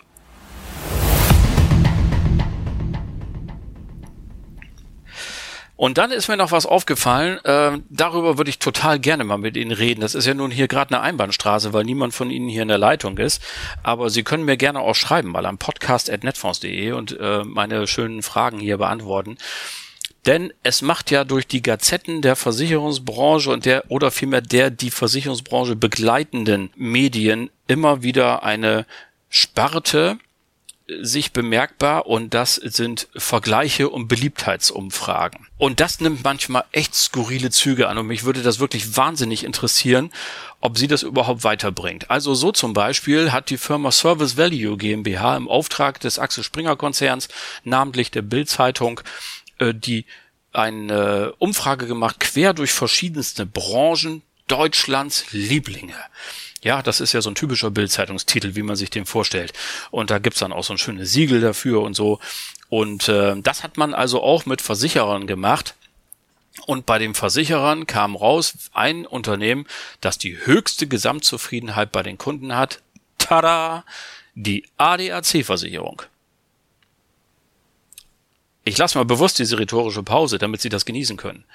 Und 5.80 5.98
dann 5.98 6.12
ist 6.12 6.28
mir 6.28 6.36
noch 6.36 6.52
was 6.52 6.66
aufgefallen, 6.66 7.40
äh, 7.46 7.80
darüber 7.88 8.38
würde 8.38 8.50
ich 8.50 8.60
total 8.60 9.00
gerne 9.00 9.24
mal 9.24 9.38
mit 9.38 9.56
Ihnen 9.56 9.72
reden. 9.72 10.02
Das 10.02 10.14
ist 10.14 10.26
ja 10.26 10.34
nun 10.34 10.52
hier 10.52 10.68
gerade 10.68 10.94
eine 10.94 11.02
Einbahnstraße, 11.02 11.72
weil 11.72 11.86
niemand 11.86 12.14
von 12.14 12.32
Ihnen 12.32 12.50
hier 12.50 12.64
in 12.64 12.68
der 12.68 12.78
Leitung 12.78 13.18
ist. 13.18 13.42
Aber 13.82 14.10
Sie 14.10 14.24
können 14.24 14.44
mir 14.44 14.58
gerne 14.58 14.82
auch 14.82 14.96
schreiben, 14.96 15.30
mal 15.30 15.46
am 15.46 15.58
podcast.netfonds.de 15.58 16.92
und 16.92 17.18
äh, 17.18 17.46
meine 17.46 17.88
schönen 17.88 18.24
Fragen 18.24 18.60
hier 18.60 18.78
beantworten. 18.78 19.38
Denn 20.26 20.52
es 20.64 20.82
macht 20.82 21.12
ja 21.12 21.24
durch 21.24 21.48
die 21.48 21.62
Gazetten 21.62 22.22
der 22.22 22.36
Versicherungsbranche 22.36 23.50
und 23.50 23.64
der 23.64 23.90
oder 23.90 24.12
vielmehr 24.12 24.42
der 24.42 24.72
die 24.72 24.92
Versicherungsbranche 24.92 25.78
begleitenden 25.78 26.72
Medien 26.76 27.52
immer 27.68 28.04
wieder 28.04 28.44
eine 28.44 28.86
Sparte 29.30 30.20
sich 31.02 31.32
bemerkbar 31.32 32.08
und 32.08 32.34
das 32.34 32.56
sind 32.56 33.08
Vergleiche 33.16 33.90
und 33.90 34.08
Beliebtheitsumfragen. 34.08 35.48
Und 35.58 35.80
das 35.80 36.00
nimmt 36.00 36.24
manchmal 36.24 36.64
echt 36.72 36.96
skurrile 36.96 37.52
Züge 37.52 37.88
an 37.88 37.98
und 37.98 38.08
mich 38.08 38.24
würde 38.24 38.42
das 38.42 38.60
wirklich 38.60 38.98
wahnsinnig 38.98 39.44
interessieren, 39.44 40.12
ob 40.62 40.78
sie 40.78 40.88
das 40.88 41.04
überhaupt 41.04 41.44
weiterbringt. 41.44 42.10
Also 42.10 42.34
so 42.34 42.52
zum 42.52 42.74
Beispiel 42.74 43.32
hat 43.32 43.50
die 43.50 43.58
Firma 43.58 43.92
Service 43.92 44.38
Value 44.38 44.78
GmbH 44.78 45.38
im 45.38 45.48
Auftrag 45.48 46.00
des 46.00 46.20
Axel 46.20 46.44
Springer 46.44 46.76
Konzerns, 46.76 47.30
namentlich 47.64 48.12
der 48.12 48.22
Bild-Zeitung, 48.22 49.02
äh, 49.60 49.74
die 49.74 50.06
eine 50.52 51.34
Umfrage 51.38 51.86
gemacht, 51.86 52.20
quer 52.20 52.54
durch 52.54 52.72
verschiedenste 52.72 53.46
Branchen 53.46 54.24
Deutschlands 54.48 55.32
Lieblinge. 55.32 55.94
Ja, 56.62 56.82
das 56.82 57.00
ist 57.00 57.14
ja 57.14 57.22
so 57.22 57.30
ein 57.30 57.36
typischer 57.36 57.72
Bildzeitungstitel, 57.72 58.56
wie 58.56 58.64
man 58.64 58.76
sich 58.76 58.90
den 58.90 59.06
vorstellt. 59.06 59.54
Und 59.92 60.10
da 60.12 60.20
gibt's 60.20 60.40
dann 60.40 60.52
auch 60.52 60.64
so 60.64 60.74
ein 60.74 60.78
schönes 60.78 61.12
Siegel 61.12 61.40
dafür 61.40 61.82
und 61.82 61.94
so. 61.94 62.20
Und 62.68 63.08
äh, 63.08 63.36
das 63.42 63.64
hat 63.64 63.78
man 63.78 63.94
also 63.94 64.22
auch 64.22 64.46
mit 64.46 64.62
Versicherern 64.62 65.26
gemacht. 65.26 65.76
Und 66.66 66.86
bei 66.86 67.00
den 67.00 67.16
Versicherern 67.16 67.88
kam 67.88 68.16
raus 68.16 68.54
ein 68.74 69.06
Unternehmen, 69.06 69.66
das 70.02 70.18
die 70.18 70.46
höchste 70.46 70.88
Gesamtzufriedenheit 70.88 71.92
bei 71.92 72.04
den 72.04 72.18
Kunden 72.18 72.56
hat. 72.56 72.82
Tada! 73.18 73.86
Die 74.36 74.66
ADAC-Versicherung. 74.78 76.02
Ich 78.66 78.78
lasse 78.78 78.98
mal 78.98 79.06
bewusst 79.06 79.40
diese 79.40 79.58
rhetorische 79.58 80.04
Pause, 80.04 80.38
damit 80.38 80.62
Sie 80.62 80.70
das 80.70 80.86
genießen 80.86 81.18
können. 81.18 81.46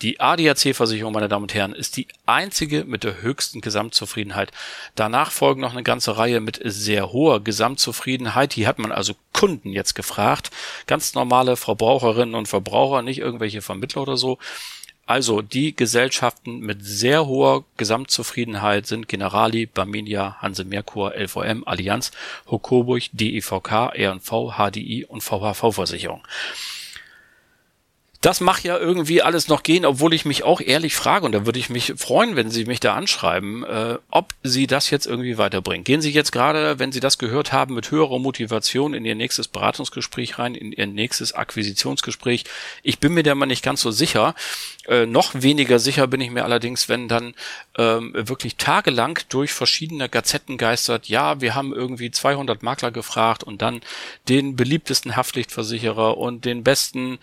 Die 0.00 0.20
ADAC-Versicherung, 0.20 1.12
meine 1.12 1.28
Damen 1.28 1.44
und 1.44 1.54
Herren, 1.54 1.74
ist 1.74 1.96
die 1.96 2.08
einzige 2.24 2.84
mit 2.84 3.04
der 3.04 3.20
höchsten 3.20 3.60
Gesamtzufriedenheit. 3.60 4.52
Danach 4.94 5.30
folgen 5.30 5.60
noch 5.60 5.72
eine 5.72 5.82
ganze 5.82 6.16
Reihe 6.16 6.40
mit 6.40 6.60
sehr 6.64 7.12
hoher 7.12 7.42
Gesamtzufriedenheit. 7.42 8.52
Hier 8.52 8.66
hat 8.66 8.78
man 8.78 8.90
also 8.90 9.14
Kunden 9.32 9.70
jetzt 9.70 9.94
gefragt. 9.94 10.50
Ganz 10.86 11.14
normale 11.14 11.56
Verbraucherinnen 11.56 12.34
und 12.34 12.48
Verbraucher, 12.48 13.02
nicht 13.02 13.18
irgendwelche 13.18 13.62
Vermittler 13.62 14.02
oder 14.02 14.16
so. 14.16 14.38
Also 15.04 15.42
die 15.42 15.74
Gesellschaften 15.74 16.60
mit 16.60 16.84
sehr 16.84 17.26
hoher 17.26 17.64
Gesamtzufriedenheit 17.76 18.86
sind 18.86 19.08
Generali, 19.08 19.66
Barminia, 19.66 20.36
Hanse 20.40 20.64
Merkur, 20.64 21.14
LVM, 21.16 21.64
Allianz, 21.66 22.12
Hokoburg, 22.46 23.02
DEVK, 23.12 23.92
R&V, 23.94 24.54
HDI 24.56 25.04
und 25.04 25.22
VHV-Versicherung. 25.22 26.22
Das 28.22 28.40
macht 28.40 28.62
ja 28.62 28.78
irgendwie 28.78 29.20
alles 29.20 29.48
noch 29.48 29.64
gehen, 29.64 29.84
obwohl 29.84 30.14
ich 30.14 30.24
mich 30.24 30.44
auch 30.44 30.60
ehrlich 30.60 30.94
frage, 30.94 31.26
und 31.26 31.32
da 31.32 31.44
würde 31.44 31.58
ich 31.58 31.70
mich 31.70 31.94
freuen, 31.96 32.36
wenn 32.36 32.52
Sie 32.52 32.64
mich 32.66 32.78
da 32.78 32.94
anschreiben, 32.94 33.64
äh, 33.64 33.98
ob 34.10 34.32
Sie 34.44 34.68
das 34.68 34.90
jetzt 34.90 35.06
irgendwie 35.06 35.38
weiterbringen. 35.38 35.82
Gehen 35.82 36.00
Sie 36.00 36.12
jetzt 36.12 36.30
gerade, 36.30 36.78
wenn 36.78 36.92
Sie 36.92 37.00
das 37.00 37.18
gehört 37.18 37.52
haben, 37.52 37.74
mit 37.74 37.90
höherer 37.90 38.20
Motivation 38.20 38.94
in 38.94 39.04
Ihr 39.04 39.16
nächstes 39.16 39.48
Beratungsgespräch 39.48 40.38
rein, 40.38 40.54
in 40.54 40.70
Ihr 40.70 40.86
nächstes 40.86 41.32
Akquisitionsgespräch. 41.32 42.44
Ich 42.84 43.00
bin 43.00 43.12
mir 43.12 43.24
da 43.24 43.34
mal 43.34 43.46
nicht 43.46 43.64
ganz 43.64 43.80
so 43.82 43.90
sicher. 43.90 44.36
Äh, 44.86 45.06
noch 45.06 45.32
weniger 45.34 45.80
sicher 45.80 46.06
bin 46.06 46.20
ich 46.20 46.30
mir 46.30 46.44
allerdings, 46.44 46.88
wenn 46.88 47.08
dann 47.08 47.34
ähm, 47.76 48.12
wirklich 48.14 48.54
tagelang 48.54 49.18
durch 49.30 49.52
verschiedene 49.52 50.08
Gazetten 50.08 50.58
geistert, 50.58 51.08
ja, 51.08 51.40
wir 51.40 51.56
haben 51.56 51.72
irgendwie 51.72 52.12
200 52.12 52.62
Makler 52.62 52.92
gefragt 52.92 53.42
und 53.42 53.62
dann 53.62 53.80
den 54.28 54.54
beliebtesten 54.54 55.16
Haftpflichtversicherer 55.16 56.16
und 56.18 56.44
den 56.44 56.62
besten 56.62 57.18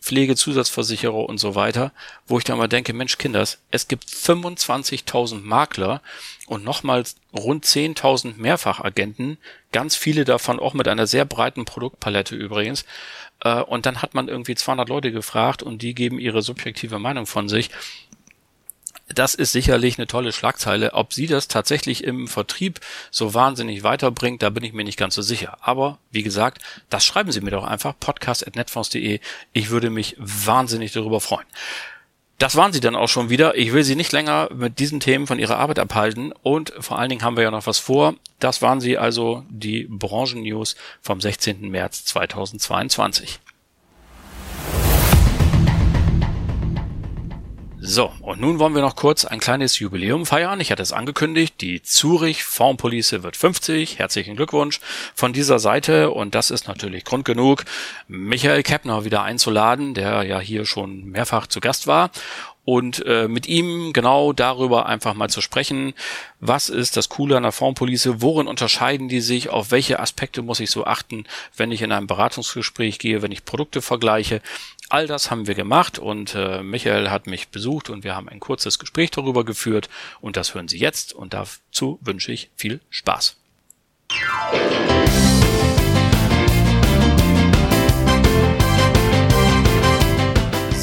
Pflegezusatzversicherer 0.00 1.28
und 1.28 1.38
so 1.38 1.54
weiter, 1.54 1.92
wo 2.26 2.38
ich 2.38 2.44
dann 2.44 2.58
mal 2.58 2.68
denke, 2.68 2.92
Mensch, 2.92 3.18
Kinders, 3.18 3.58
es 3.70 3.88
gibt 3.88 4.04
25.000 4.04 5.40
Makler 5.42 6.00
und 6.46 6.64
nochmals 6.64 7.16
rund 7.32 7.64
10.000 7.64 8.36
Mehrfachagenten, 8.36 9.38
ganz 9.72 9.96
viele 9.96 10.24
davon 10.24 10.58
auch 10.58 10.74
mit 10.74 10.88
einer 10.88 11.06
sehr 11.06 11.24
breiten 11.24 11.64
Produktpalette 11.64 12.34
übrigens. 12.34 12.84
Äh, 13.42 13.62
und 13.62 13.86
dann 13.86 14.02
hat 14.02 14.14
man 14.14 14.28
irgendwie 14.28 14.54
200 14.54 14.88
Leute 14.88 15.12
gefragt 15.12 15.62
und 15.62 15.82
die 15.82 15.94
geben 15.94 16.18
ihre 16.18 16.42
subjektive 16.42 16.98
Meinung 16.98 17.26
von 17.26 17.48
sich 17.48 17.70
das 19.14 19.34
ist 19.34 19.52
sicherlich 19.52 19.98
eine 19.98 20.06
tolle 20.06 20.32
Schlagzeile. 20.32 20.94
Ob 20.94 21.12
sie 21.12 21.26
das 21.26 21.48
tatsächlich 21.48 22.04
im 22.04 22.28
Vertrieb 22.28 22.80
so 23.10 23.34
wahnsinnig 23.34 23.82
weiterbringt, 23.82 24.42
da 24.42 24.50
bin 24.50 24.64
ich 24.64 24.72
mir 24.72 24.84
nicht 24.84 24.98
ganz 24.98 25.14
so 25.14 25.22
sicher. 25.22 25.58
Aber 25.60 25.98
wie 26.10 26.22
gesagt, 26.22 26.62
das 26.88 27.04
schreiben 27.04 27.32
Sie 27.32 27.40
mir 27.40 27.50
doch 27.50 27.64
einfach 27.64 27.94
podcast.netfonds.de. 27.98 29.20
Ich 29.52 29.70
würde 29.70 29.90
mich 29.90 30.16
wahnsinnig 30.18 30.92
darüber 30.92 31.20
freuen. 31.20 31.46
Das 32.38 32.56
waren 32.56 32.72
sie 32.72 32.80
dann 32.80 32.96
auch 32.96 33.08
schon 33.08 33.28
wieder. 33.28 33.58
Ich 33.58 33.74
will 33.74 33.84
Sie 33.84 33.96
nicht 33.96 34.12
länger 34.12 34.48
mit 34.54 34.78
diesen 34.78 34.98
Themen 34.98 35.26
von 35.26 35.38
Ihrer 35.38 35.58
Arbeit 35.58 35.78
abhalten 35.78 36.32
und 36.42 36.72
vor 36.78 36.98
allen 36.98 37.10
Dingen 37.10 37.22
haben 37.22 37.36
wir 37.36 37.44
ja 37.44 37.50
noch 37.50 37.66
was 37.66 37.78
vor. 37.78 38.14
Das 38.38 38.62
waren 38.62 38.80
sie 38.80 38.96
also, 38.96 39.44
die 39.50 39.86
Branchen-News 39.90 40.74
vom 41.02 41.20
16. 41.20 41.68
März 41.70 42.06
2022. 42.06 43.40
So, 47.82 48.12
und 48.20 48.42
nun 48.42 48.58
wollen 48.58 48.74
wir 48.74 48.82
noch 48.82 48.94
kurz 48.94 49.24
ein 49.24 49.40
kleines 49.40 49.78
Jubiläum 49.78 50.26
feiern. 50.26 50.60
Ich 50.60 50.70
hatte 50.70 50.82
es 50.82 50.92
angekündigt, 50.92 51.62
die 51.62 51.80
Zurich 51.80 52.44
Formpolice 52.44 53.22
wird 53.22 53.38
50. 53.38 53.98
Herzlichen 53.98 54.36
Glückwunsch 54.36 54.80
von 55.14 55.32
dieser 55.32 55.58
Seite. 55.58 56.10
Und 56.10 56.34
das 56.34 56.50
ist 56.50 56.68
natürlich 56.68 57.06
Grund 57.06 57.24
genug, 57.24 57.64
Michael 58.06 58.62
Keppner 58.64 59.06
wieder 59.06 59.22
einzuladen, 59.22 59.94
der 59.94 60.24
ja 60.24 60.40
hier 60.40 60.66
schon 60.66 61.06
mehrfach 61.06 61.46
zu 61.46 61.60
Gast 61.60 61.86
war 61.86 62.10
und 62.70 63.04
äh, 63.04 63.26
mit 63.26 63.48
ihm 63.48 63.92
genau 63.92 64.32
darüber 64.32 64.86
einfach 64.86 65.14
mal 65.14 65.28
zu 65.28 65.40
sprechen, 65.40 65.92
was 66.38 66.68
ist 66.68 66.96
das 66.96 67.08
Coole 67.08 67.36
an 67.36 67.42
der 67.42 67.50
Formpolice, 67.50 68.22
worin 68.22 68.46
unterscheiden 68.46 69.08
die 69.08 69.20
sich, 69.20 69.48
auf 69.48 69.72
welche 69.72 69.98
Aspekte 69.98 70.40
muss 70.40 70.60
ich 70.60 70.70
so 70.70 70.84
achten, 70.84 71.24
wenn 71.56 71.72
ich 71.72 71.82
in 71.82 71.90
ein 71.90 72.06
Beratungsgespräch 72.06 73.00
gehe, 73.00 73.22
wenn 73.22 73.32
ich 73.32 73.44
Produkte 73.44 73.82
vergleiche. 73.82 74.40
All 74.88 75.08
das 75.08 75.32
haben 75.32 75.48
wir 75.48 75.56
gemacht 75.56 75.98
und 75.98 76.36
äh, 76.36 76.62
Michael 76.62 77.10
hat 77.10 77.26
mich 77.26 77.48
besucht 77.48 77.90
und 77.90 78.04
wir 78.04 78.14
haben 78.14 78.28
ein 78.28 78.38
kurzes 78.38 78.78
Gespräch 78.78 79.10
darüber 79.10 79.44
geführt 79.44 79.88
und 80.20 80.36
das 80.36 80.54
hören 80.54 80.68
Sie 80.68 80.78
jetzt 80.78 81.12
und 81.12 81.34
dazu 81.34 81.98
wünsche 82.02 82.30
ich 82.30 82.50
viel 82.54 82.78
Spaß. 82.90 83.36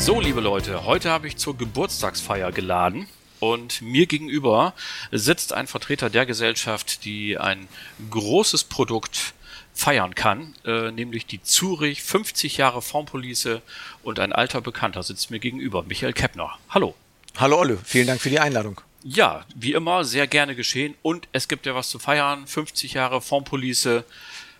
So, 0.07 0.21
liebe 0.21 0.39
Leute, 0.39 0.85
heute 0.85 1.09
habe 1.09 1.27
ich 1.27 1.35
zur 1.35 1.57
Geburtstagsfeier 1.57 2.53
geladen 2.53 3.07
und 3.41 3.81
mir 3.81 4.05
gegenüber 4.05 4.73
sitzt 5.11 5.51
ein 5.51 5.67
Vertreter 5.67 6.09
der 6.09 6.25
Gesellschaft, 6.25 7.03
die 7.03 7.37
ein 7.37 7.67
großes 8.09 8.63
Produkt 8.63 9.33
feiern 9.73 10.15
kann, 10.15 10.55
äh, 10.63 10.91
nämlich 10.91 11.25
die 11.25 11.43
Zurich 11.43 12.03
50 12.03 12.55
Jahre 12.55 12.81
Formpolice 12.81 13.61
und 14.01 14.21
ein 14.21 14.31
alter 14.31 14.61
Bekannter 14.61 15.03
sitzt 15.03 15.29
mir 15.29 15.39
gegenüber, 15.39 15.83
Michael 15.83 16.13
Keppner. 16.13 16.57
Hallo. 16.69 16.95
Hallo 17.35 17.59
Olle, 17.59 17.77
vielen 17.83 18.07
Dank 18.07 18.21
für 18.21 18.29
die 18.29 18.39
Einladung. 18.39 18.79
Ja, 19.03 19.45
wie 19.55 19.73
immer, 19.73 20.05
sehr 20.05 20.27
gerne 20.27 20.55
geschehen 20.55 20.95
und 21.01 21.27
es 21.33 21.49
gibt 21.49 21.65
ja 21.65 21.75
was 21.75 21.89
zu 21.89 21.99
feiern, 21.99 22.47
50 22.47 22.93
Jahre 22.93 23.19
Formpolice. 23.19 24.05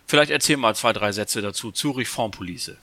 Vielleicht 0.06 0.30
erzähl 0.30 0.58
mal 0.58 0.76
zwei, 0.76 0.92
drei 0.92 1.12
Sätze 1.12 1.40
dazu, 1.40 1.72
Zurich 1.72 2.08
Formpolice. 2.08 2.76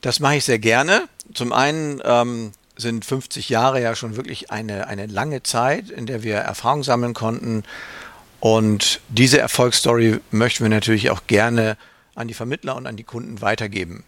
Das 0.00 0.20
mache 0.20 0.36
ich 0.36 0.44
sehr 0.44 0.58
gerne. 0.58 1.08
Zum 1.34 1.52
einen 1.52 2.00
ähm, 2.04 2.52
sind 2.76 3.04
50 3.04 3.48
Jahre 3.48 3.80
ja 3.82 3.94
schon 3.94 4.16
wirklich 4.16 4.50
eine, 4.50 4.86
eine 4.86 5.06
lange 5.06 5.42
Zeit, 5.42 5.90
in 5.90 6.06
der 6.06 6.22
wir 6.22 6.36
Erfahrung 6.36 6.82
sammeln 6.82 7.14
konnten. 7.14 7.64
Und 8.40 9.00
diese 9.08 9.38
Erfolgsstory 9.38 10.20
möchten 10.30 10.64
wir 10.64 10.68
natürlich 10.68 11.10
auch 11.10 11.26
gerne 11.26 11.76
an 12.14 12.28
die 12.28 12.34
Vermittler 12.34 12.76
und 12.76 12.86
an 12.86 12.96
die 12.96 13.04
Kunden 13.04 13.40
weitergeben. 13.40 14.04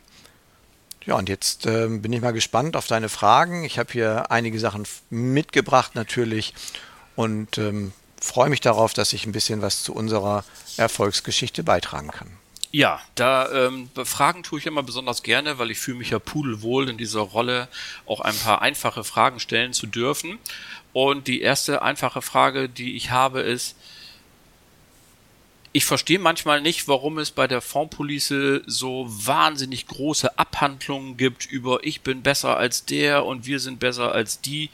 Ja, 1.04 1.14
und 1.14 1.28
jetzt 1.28 1.64
äh, 1.64 1.88
bin 1.88 2.12
ich 2.12 2.20
mal 2.20 2.32
gespannt 2.32 2.76
auf 2.76 2.86
deine 2.86 3.08
Fragen. 3.08 3.64
Ich 3.64 3.78
habe 3.78 3.90
hier 3.92 4.30
einige 4.30 4.58
Sachen 4.58 4.86
mitgebracht 5.08 5.94
natürlich 5.94 6.52
und 7.16 7.56
ähm, 7.56 7.92
freue 8.20 8.50
mich 8.50 8.60
darauf, 8.60 8.92
dass 8.92 9.12
ich 9.12 9.24
ein 9.24 9.32
bisschen 9.32 9.62
was 9.62 9.82
zu 9.82 9.94
unserer 9.94 10.44
Erfolgsgeschichte 10.76 11.64
beitragen 11.64 12.10
kann. 12.10 12.37
Ja, 12.70 13.00
da 13.14 13.66
ähm, 13.66 13.88
Fragen 14.04 14.42
tue 14.42 14.58
ich 14.58 14.66
immer 14.66 14.82
besonders 14.82 15.22
gerne, 15.22 15.58
weil 15.58 15.70
ich 15.70 15.78
fühle 15.78 15.98
mich 15.98 16.10
ja 16.10 16.18
pudelwohl 16.18 16.90
in 16.90 16.98
dieser 16.98 17.20
Rolle, 17.20 17.68
auch 18.04 18.20
ein 18.20 18.36
paar 18.36 18.60
einfache 18.60 19.04
Fragen 19.04 19.40
stellen 19.40 19.72
zu 19.72 19.86
dürfen. 19.86 20.38
Und 20.92 21.28
die 21.28 21.40
erste 21.40 21.80
einfache 21.80 22.20
Frage, 22.20 22.68
die 22.68 22.94
ich 22.94 23.10
habe, 23.10 23.40
ist, 23.40 23.74
ich 25.72 25.84
verstehe 25.84 26.18
manchmal 26.18 26.60
nicht, 26.60 26.88
warum 26.88 27.18
es 27.18 27.30
bei 27.30 27.46
der 27.46 27.60
Fondspolice 27.60 28.62
so 28.66 29.06
wahnsinnig 29.08 29.86
große 29.86 30.38
Abhandlungen 30.38 31.16
gibt 31.16 31.46
über 31.46 31.84
ich 31.84 32.00
bin 32.00 32.22
besser 32.22 32.56
als 32.56 32.84
der 32.84 33.24
und 33.24 33.46
wir 33.46 33.60
sind 33.60 33.78
besser 33.78 34.12
als 34.12 34.40
die. 34.40 34.70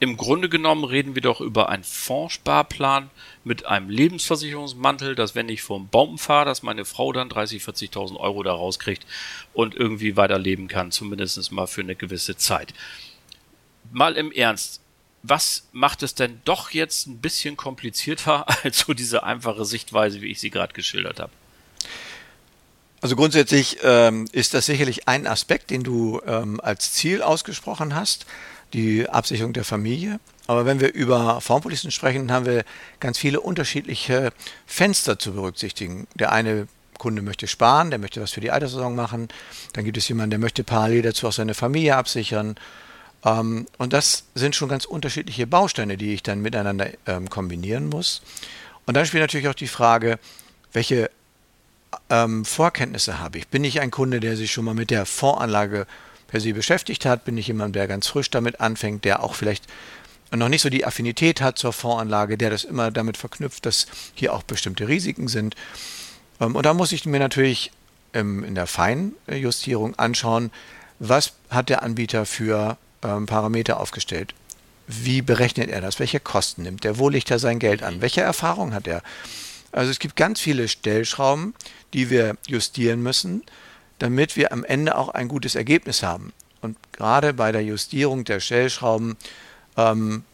Im 0.00 0.16
Grunde 0.16 0.48
genommen 0.48 0.84
reden 0.84 1.16
wir 1.16 1.22
doch 1.22 1.40
über 1.40 1.68
einen 1.68 1.82
Fondssparplan 1.82 3.10
mit 3.42 3.66
einem 3.66 3.90
Lebensversicherungsmantel, 3.90 5.16
dass 5.16 5.34
wenn 5.34 5.48
ich 5.48 5.62
vom 5.62 5.88
Baum 5.88 6.18
fahre, 6.18 6.44
dass 6.44 6.62
meine 6.62 6.84
Frau 6.84 7.12
dann 7.12 7.28
30, 7.28 7.62
40.000 7.62 8.16
Euro 8.16 8.44
da 8.44 8.52
rauskriegt 8.52 9.04
und 9.54 9.74
irgendwie 9.74 10.16
weiterleben 10.16 10.68
kann, 10.68 10.92
zumindest 10.92 11.50
mal 11.50 11.66
für 11.66 11.80
eine 11.80 11.96
gewisse 11.96 12.36
Zeit. 12.36 12.74
Mal 13.90 14.16
im 14.16 14.30
Ernst, 14.30 14.80
was 15.24 15.66
macht 15.72 16.04
es 16.04 16.14
denn 16.14 16.40
doch 16.44 16.70
jetzt 16.70 17.08
ein 17.08 17.18
bisschen 17.18 17.56
komplizierter 17.56 18.46
als 18.64 18.80
so 18.80 18.94
diese 18.94 19.24
einfache 19.24 19.64
Sichtweise, 19.64 20.20
wie 20.20 20.30
ich 20.30 20.38
sie 20.38 20.50
gerade 20.50 20.74
geschildert 20.74 21.18
habe? 21.18 21.32
Also 23.00 23.14
grundsätzlich 23.14 23.78
ähm, 23.82 24.28
ist 24.32 24.54
das 24.54 24.66
sicherlich 24.66 25.06
ein 25.06 25.26
Aspekt, 25.26 25.70
den 25.70 25.84
du 25.84 26.20
ähm, 26.26 26.60
als 26.60 26.92
Ziel 26.92 27.22
ausgesprochen 27.22 27.94
hast, 27.94 28.26
die 28.72 29.08
Absicherung 29.08 29.52
der 29.52 29.64
Familie. 29.64 30.20
Aber 30.46 30.64
wenn 30.64 30.80
wir 30.80 30.94
über 30.94 31.40
Formpolicen 31.40 31.90
sprechen, 31.90 32.32
haben 32.32 32.46
wir 32.46 32.64
ganz 33.00 33.18
viele 33.18 33.40
unterschiedliche 33.40 34.32
Fenster 34.66 35.18
zu 35.18 35.32
berücksichtigen. 35.32 36.06
Der 36.14 36.32
eine 36.32 36.68
Kunde 36.98 37.22
möchte 37.22 37.46
sparen, 37.46 37.90
der 37.90 37.98
möchte 37.98 38.20
was 38.20 38.32
für 38.32 38.40
die 38.40 38.50
Alterssaison 38.50 38.94
machen. 38.94 39.28
Dann 39.72 39.84
gibt 39.84 39.96
es 39.96 40.08
jemanden, 40.08 40.30
der 40.30 40.38
möchte 40.38 40.64
parallel 40.64 41.02
dazu 41.02 41.28
auch 41.28 41.32
seine 41.32 41.54
Familie 41.54 41.96
absichern. 41.96 42.56
Ähm, 43.24 43.66
und 43.78 43.92
das 43.92 44.24
sind 44.34 44.54
schon 44.54 44.68
ganz 44.68 44.84
unterschiedliche 44.84 45.46
Bausteine, 45.46 45.96
die 45.96 46.14
ich 46.14 46.22
dann 46.22 46.40
miteinander 46.40 46.88
ähm, 47.06 47.30
kombinieren 47.30 47.88
muss. 47.88 48.22
Und 48.86 48.96
dann 48.96 49.06
spielt 49.06 49.22
natürlich 49.22 49.48
auch 49.48 49.54
die 49.54 49.68
Frage, 49.68 50.18
welche 50.72 51.10
ähm, 52.10 52.44
Vorkenntnisse 52.44 53.18
habe 53.18 53.38
ich? 53.38 53.48
Bin 53.48 53.64
ich 53.64 53.80
ein 53.80 53.90
Kunde, 53.90 54.20
der 54.20 54.36
sich 54.36 54.52
schon 54.52 54.64
mal 54.64 54.74
mit 54.74 54.90
der 54.90 55.06
Voranlage 55.06 55.86
per 56.28 56.40
se 56.40 56.52
beschäftigt 56.52 57.04
hat? 57.04 57.24
Bin 57.24 57.36
ich 57.36 57.48
jemand, 57.48 57.74
der 57.74 57.88
ganz 57.88 58.06
frisch 58.06 58.30
damit 58.30 58.60
anfängt, 58.60 59.04
der 59.04 59.22
auch 59.24 59.34
vielleicht 59.34 59.64
noch 60.30 60.48
nicht 60.48 60.62
so 60.62 60.70
die 60.70 60.84
Affinität 60.84 61.40
hat 61.40 61.58
zur 61.58 61.72
Voranlage, 61.72 62.38
der 62.38 62.50
das 62.50 62.62
immer 62.62 62.90
damit 62.90 63.16
verknüpft, 63.16 63.66
dass 63.66 63.86
hier 64.14 64.32
auch 64.32 64.44
bestimmte 64.44 64.86
Risiken 64.86 65.26
sind? 65.26 65.56
Ähm, 66.40 66.54
und 66.54 66.64
da 66.64 66.74
muss 66.74 66.92
ich 66.92 67.04
mir 67.06 67.18
natürlich 67.18 67.72
ähm, 68.14 68.44
in 68.44 68.54
der 68.54 68.66
Feinjustierung 68.66 69.98
anschauen, 69.98 70.50
was 70.98 71.32
hat 71.50 71.68
der 71.68 71.82
Anbieter 71.82 72.26
für 72.26 72.76
ähm, 73.02 73.26
Parameter 73.26 73.80
aufgestellt. 73.80 74.34
Wie 74.86 75.22
berechnet 75.22 75.70
er 75.70 75.80
das? 75.80 75.98
Welche 75.98 76.20
Kosten 76.20 76.62
nimmt 76.62 76.84
er? 76.84 76.98
Wo 76.98 77.08
legt 77.08 77.30
er 77.30 77.38
sein 77.38 77.58
Geld 77.58 77.82
an? 77.82 78.00
Welche 78.00 78.22
Erfahrung 78.22 78.72
hat 78.72 78.86
er? 78.86 79.02
Also 79.70 79.90
es 79.90 79.98
gibt 79.98 80.16
ganz 80.16 80.40
viele 80.40 80.66
Stellschrauben, 80.66 81.54
die 81.92 82.10
wir 82.10 82.36
justieren 82.46 83.02
müssen, 83.02 83.42
damit 83.98 84.36
wir 84.36 84.52
am 84.52 84.64
Ende 84.64 84.96
auch 84.96 85.08
ein 85.08 85.28
gutes 85.28 85.54
Ergebnis 85.54 86.02
haben. 86.02 86.32
Und 86.60 86.76
gerade 86.92 87.32
bei 87.34 87.52
der 87.52 87.62
Justierung 87.62 88.24
der 88.24 88.40
Stellschrauben 88.40 89.16
ähm, 89.76 90.24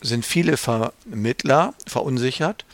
sind 0.00 0.24
viele 0.24 0.56
Vermittler 0.56 1.74
verunsichert, 1.86 2.64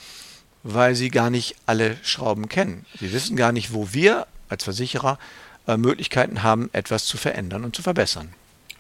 weil 0.62 0.95
sie 0.95 1.11
gar 1.11 1.31
nicht 1.31 1.57
alle 1.66 1.97
Schrauben 2.03 2.49
kennen. 2.49 2.87
Sie 2.99 3.12
wissen 3.12 3.37
gar 3.37 3.53
nicht, 3.53 3.73
wo 3.73 3.92
wir 3.92 4.27
als 4.49 4.64
Versicherer 4.64 5.18
äh, 5.66 5.77
Möglichkeiten 5.77 6.42
haben, 6.42 6.71
etwas 6.73 7.07
zu 7.07 7.16
verändern 7.16 7.64
und 7.64 7.77
zu 7.77 7.83
verbessern 7.83 8.35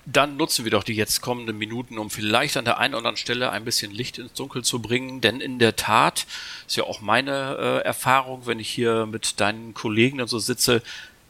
dann 0.06 0.36
nutzen 0.36 0.64
wir 0.64 0.70
doch 0.70 0.82
die 0.82 0.94
jetzt 0.94 1.20
kommenden 1.20 1.58
Minuten, 1.58 1.98
um 1.98 2.10
vielleicht 2.10 2.56
an 2.56 2.64
der 2.64 2.78
einen 2.78 2.94
oder 2.94 2.98
anderen 2.98 3.16
Stelle 3.16 3.50
ein 3.50 3.64
bisschen 3.64 3.92
Licht 3.92 4.18
ins 4.18 4.32
Dunkel 4.32 4.64
zu 4.64 4.80
bringen. 4.80 5.20
Denn 5.20 5.40
in 5.40 5.58
der 5.58 5.76
Tat 5.76 6.26
ist 6.66 6.76
ja 6.76 6.84
auch 6.84 7.00
meine 7.00 7.56
äh, 7.58 7.84
Erfahrung, 7.84 8.46
wenn 8.46 8.58
ich 8.58 8.68
hier 8.68 9.06
mit 9.06 9.40
deinen 9.40 9.74
Kollegen 9.74 10.20
und 10.20 10.28
so 10.28 10.38
sitze, 10.38 10.82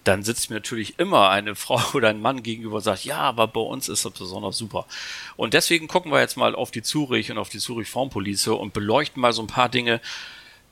dann 0.05 0.23
sitzt 0.23 0.51
mir 0.51 0.57
natürlich 0.57 0.99
immer 0.99 1.31
eine 1.31 1.55
Frau 1.57 1.81
oder 1.95 2.09
ein 2.09 2.21
Mann 2.21 2.43
gegenüber 2.43 2.77
und 2.77 2.83
sagt, 2.83 3.05
ja, 3.05 3.19
aber 3.19 3.47
bei 3.47 3.61
uns 3.61 3.89
ist 3.89 4.05
das 4.05 4.13
besonders 4.13 4.57
super. 4.57 4.87
Und 5.37 5.55
deswegen 5.55 5.89
gucken 5.89 6.13
wir 6.13 6.21
jetzt 6.21 6.37
mal 6.37 6.55
auf 6.55 6.71
die 6.71 6.83
Zurich 6.83 7.31
und 7.31 7.39
auf 7.39 7.49
die 7.49 7.59
Zurich 7.59 7.89
Formpolice 7.89 8.55
und 8.55 8.73
beleuchten 8.73 9.21
mal 9.21 9.33
so 9.33 9.43
ein 9.43 9.49
paar 9.49 9.69
Dinge. 9.69 10.01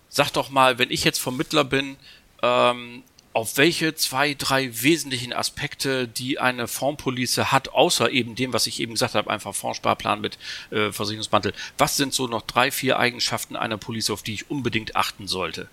Sag 0.08 0.30
doch 0.30 0.50
mal, 0.50 0.78
wenn 0.78 0.90
ich 0.90 1.04
jetzt 1.04 1.18
Vermittler 1.18 1.64
bin, 1.64 1.96
ähm, 2.42 3.02
auf 3.38 3.56
welche 3.56 3.94
zwei, 3.94 4.34
drei 4.34 4.82
wesentlichen 4.82 5.32
Aspekte, 5.32 6.08
die 6.08 6.40
eine 6.40 6.66
Fondspolice 6.66 7.52
hat, 7.52 7.68
außer 7.68 8.10
eben 8.10 8.34
dem, 8.34 8.52
was 8.52 8.66
ich 8.66 8.80
eben 8.80 8.94
gesagt 8.94 9.14
habe, 9.14 9.30
einfach 9.30 9.54
Fondssparplan 9.54 10.20
mit 10.20 10.38
äh, 10.70 10.90
Versicherungsmantel. 10.90 11.52
Was 11.76 11.96
sind 11.96 12.14
so 12.14 12.26
noch 12.26 12.42
drei, 12.42 12.72
vier 12.72 12.98
Eigenschaften 12.98 13.54
einer 13.54 13.76
Police, 13.76 14.10
auf 14.10 14.22
die 14.22 14.34
ich 14.34 14.50
unbedingt 14.50 14.96
achten 14.96 15.28
sollte? 15.28 15.68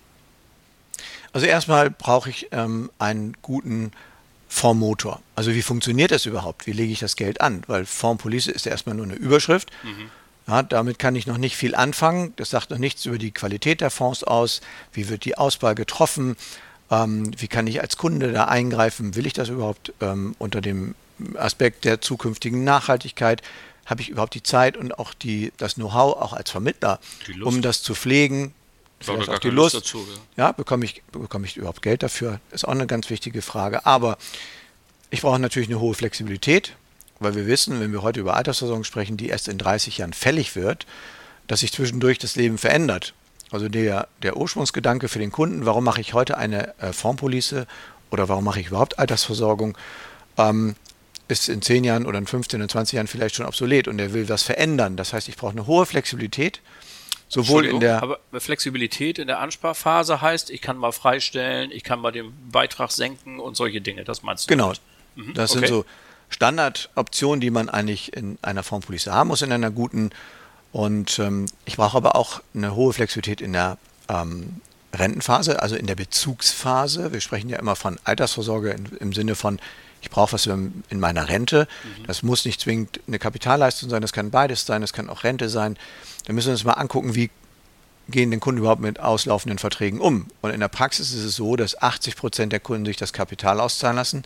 Also 1.32 1.46
erstmal 1.46 1.90
brauche 1.90 2.30
ich 2.30 2.48
ähm, 2.52 2.90
einen 2.98 3.36
guten 3.42 3.92
Fondsmotor. 4.48 5.20
Also 5.34 5.52
wie 5.52 5.62
funktioniert 5.62 6.10
das 6.10 6.26
überhaupt? 6.26 6.66
Wie 6.66 6.72
lege 6.72 6.92
ich 6.92 7.00
das 7.00 7.16
Geld 7.16 7.40
an? 7.40 7.62
Weil 7.66 7.84
Fondspolice 7.84 8.50
ist 8.50 8.66
ja 8.66 8.72
erstmal 8.72 8.94
nur 8.94 9.06
eine 9.06 9.14
Überschrift. 9.14 9.70
Mhm. 9.82 10.10
Ja, 10.46 10.62
damit 10.62 10.98
kann 10.98 11.16
ich 11.16 11.26
noch 11.26 11.38
nicht 11.38 11.56
viel 11.56 11.74
anfangen. 11.74 12.32
Das 12.36 12.50
sagt 12.50 12.70
noch 12.70 12.78
nichts 12.78 13.04
über 13.04 13.18
die 13.18 13.32
Qualität 13.32 13.80
der 13.80 13.90
Fonds 13.90 14.22
aus. 14.22 14.60
Wie 14.92 15.08
wird 15.08 15.24
die 15.24 15.36
Auswahl 15.36 15.74
getroffen? 15.74 16.36
Ähm, 16.90 17.32
wie 17.36 17.48
kann 17.48 17.66
ich 17.66 17.80
als 17.80 17.96
Kunde 17.96 18.32
da 18.32 18.44
eingreifen? 18.44 19.16
Will 19.16 19.26
ich 19.26 19.32
das 19.32 19.48
überhaupt 19.48 19.92
ähm, 20.00 20.36
unter 20.38 20.60
dem 20.60 20.94
Aspekt 21.34 21.84
der 21.84 22.00
zukünftigen 22.00 22.62
Nachhaltigkeit? 22.62 23.42
Habe 23.86 24.02
ich 24.02 24.08
überhaupt 24.08 24.34
die 24.34 24.42
Zeit 24.42 24.76
und 24.76 24.98
auch 24.98 25.14
die, 25.14 25.52
das 25.56 25.74
Know-how, 25.74 26.16
auch 26.16 26.32
als 26.32 26.50
Vermittler, 26.50 27.00
um 27.42 27.60
das 27.62 27.82
zu 27.82 27.94
pflegen? 27.94 28.54
Vielleicht 29.00 29.28
auch 29.28 29.38
die 29.38 29.50
Lust. 29.50 29.74
Lust 29.74 29.86
dazu, 29.86 30.06
ja. 30.36 30.46
ja, 30.46 30.52
bekomme 30.52 30.84
ich, 30.84 31.02
bekomme 31.12 31.46
ich 31.46 31.56
überhaupt 31.56 31.82
Geld 31.82 32.02
dafür? 32.02 32.40
Ist 32.50 32.66
auch 32.66 32.72
eine 32.72 32.86
ganz 32.86 33.10
wichtige 33.10 33.42
Frage. 33.42 33.84
Aber 33.86 34.18
ich 35.10 35.20
brauche 35.22 35.38
natürlich 35.38 35.68
eine 35.68 35.80
hohe 35.80 35.94
Flexibilität, 35.94 36.74
weil 37.20 37.34
wir 37.34 37.46
wissen, 37.46 37.80
wenn 37.80 37.92
wir 37.92 38.02
heute 38.02 38.20
über 38.20 38.36
Altersversorgung 38.36 38.84
sprechen, 38.84 39.16
die 39.16 39.28
erst 39.28 39.48
in 39.48 39.58
30 39.58 39.98
Jahren 39.98 40.12
fällig 40.12 40.56
wird, 40.56 40.86
dass 41.46 41.60
sich 41.60 41.72
zwischendurch 41.72 42.18
das 42.18 42.36
Leben 42.36 42.58
verändert. 42.58 43.14
Also 43.50 43.68
der, 43.68 44.08
der 44.22 44.36
Ursprungsgedanke 44.36 45.08
für 45.08 45.18
den 45.18 45.30
Kunden, 45.30 45.66
warum 45.66 45.84
mache 45.84 46.00
ich 46.00 46.14
heute 46.14 46.36
eine 46.36 46.78
äh, 46.80 46.92
Formpolice 46.92 47.66
oder 48.10 48.28
warum 48.28 48.44
mache 48.44 48.60
ich 48.60 48.68
überhaupt 48.68 48.98
Altersversorgung, 48.98 49.78
ähm, 50.36 50.74
ist 51.28 51.48
in 51.48 51.62
10 51.62 51.84
Jahren 51.84 52.06
oder 52.06 52.18
in 52.18 52.26
15 52.26 52.60
oder 52.60 52.68
20 52.68 52.94
Jahren 52.94 53.06
vielleicht 53.06 53.36
schon 53.36 53.46
obsolet 53.46 53.88
und 53.88 53.98
er 53.98 54.12
will 54.12 54.28
was 54.28 54.42
verändern. 54.42 54.96
Das 54.96 55.12
heißt, 55.12 55.28
ich 55.28 55.36
brauche 55.36 55.52
eine 55.52 55.66
hohe 55.66 55.86
Flexibilität. 55.86 56.60
Sowohl 57.28 57.66
in 57.66 57.80
der 57.80 58.02
aber 58.02 58.20
Flexibilität 58.38 59.18
in 59.18 59.26
der 59.26 59.40
Ansparphase 59.40 60.20
heißt, 60.20 60.50
ich 60.50 60.62
kann 60.62 60.76
mal 60.76 60.92
freistellen, 60.92 61.72
ich 61.72 61.82
kann 61.82 61.98
mal 61.98 62.12
den 62.12 62.32
Beitrag 62.50 62.92
senken 62.92 63.40
und 63.40 63.56
solche 63.56 63.80
Dinge. 63.80 64.04
Das 64.04 64.22
meinst 64.22 64.44
du? 64.44 64.54
Genau. 64.54 64.72
Mhm. 65.16 65.34
Das 65.34 65.50
okay. 65.50 65.60
sind 65.60 65.68
so 65.68 65.84
Standardoptionen, 66.28 67.40
die 67.40 67.50
man 67.50 67.68
eigentlich 67.68 68.16
in 68.16 68.38
einer 68.42 68.62
Formpolice 68.62 69.12
haben 69.12 69.28
muss, 69.28 69.42
in 69.42 69.52
einer 69.52 69.70
guten 69.70 70.10
und 70.72 71.18
ähm, 71.18 71.46
ich 71.64 71.76
brauche 71.76 71.96
aber 71.96 72.16
auch 72.16 72.42
eine 72.54 72.74
hohe 72.74 72.92
Flexibilität 72.92 73.40
in 73.40 73.54
der 73.54 73.78
ähm, 74.08 74.60
Rentenphase, 74.92 75.62
also 75.62 75.74
in 75.74 75.86
der 75.86 75.94
Bezugsphase. 75.94 77.12
Wir 77.12 77.20
sprechen 77.20 77.48
ja 77.48 77.58
immer 77.58 77.76
von 77.76 77.98
Altersvorsorge 78.04 78.70
in, 78.70 78.86
im 79.00 79.12
Sinne 79.12 79.36
von, 79.36 79.58
ich 80.06 80.10
brauche 80.10 80.32
was 80.32 80.46
in 80.46 81.00
meiner 81.00 81.28
Rente. 81.28 81.68
Mhm. 81.98 82.06
Das 82.06 82.22
muss 82.22 82.44
nicht 82.44 82.60
zwingend 82.60 83.00
eine 83.06 83.18
Kapitalleistung 83.18 83.90
sein, 83.90 84.02
das 84.02 84.12
kann 84.12 84.30
beides 84.30 84.64
sein, 84.64 84.80
das 84.80 84.92
kann 84.92 85.10
auch 85.10 85.24
Rente 85.24 85.48
sein. 85.48 85.76
Da 86.24 86.32
müssen 86.32 86.48
wir 86.48 86.52
uns 86.52 86.64
mal 86.64 86.72
angucken, 86.72 87.14
wie 87.14 87.30
gehen 88.08 88.30
den 88.30 88.38
Kunden 88.38 88.60
überhaupt 88.60 88.80
mit 88.80 89.00
auslaufenden 89.00 89.58
Verträgen 89.58 90.00
um. 90.00 90.28
Und 90.40 90.52
in 90.52 90.60
der 90.60 90.68
Praxis 90.68 91.12
ist 91.12 91.24
es 91.24 91.36
so, 91.36 91.56
dass 91.56 91.82
80 91.82 92.14
Prozent 92.16 92.52
der 92.52 92.60
Kunden 92.60 92.86
sich 92.86 92.96
das 92.96 93.12
Kapital 93.12 93.60
auszahlen 93.60 93.96
lassen 93.96 94.24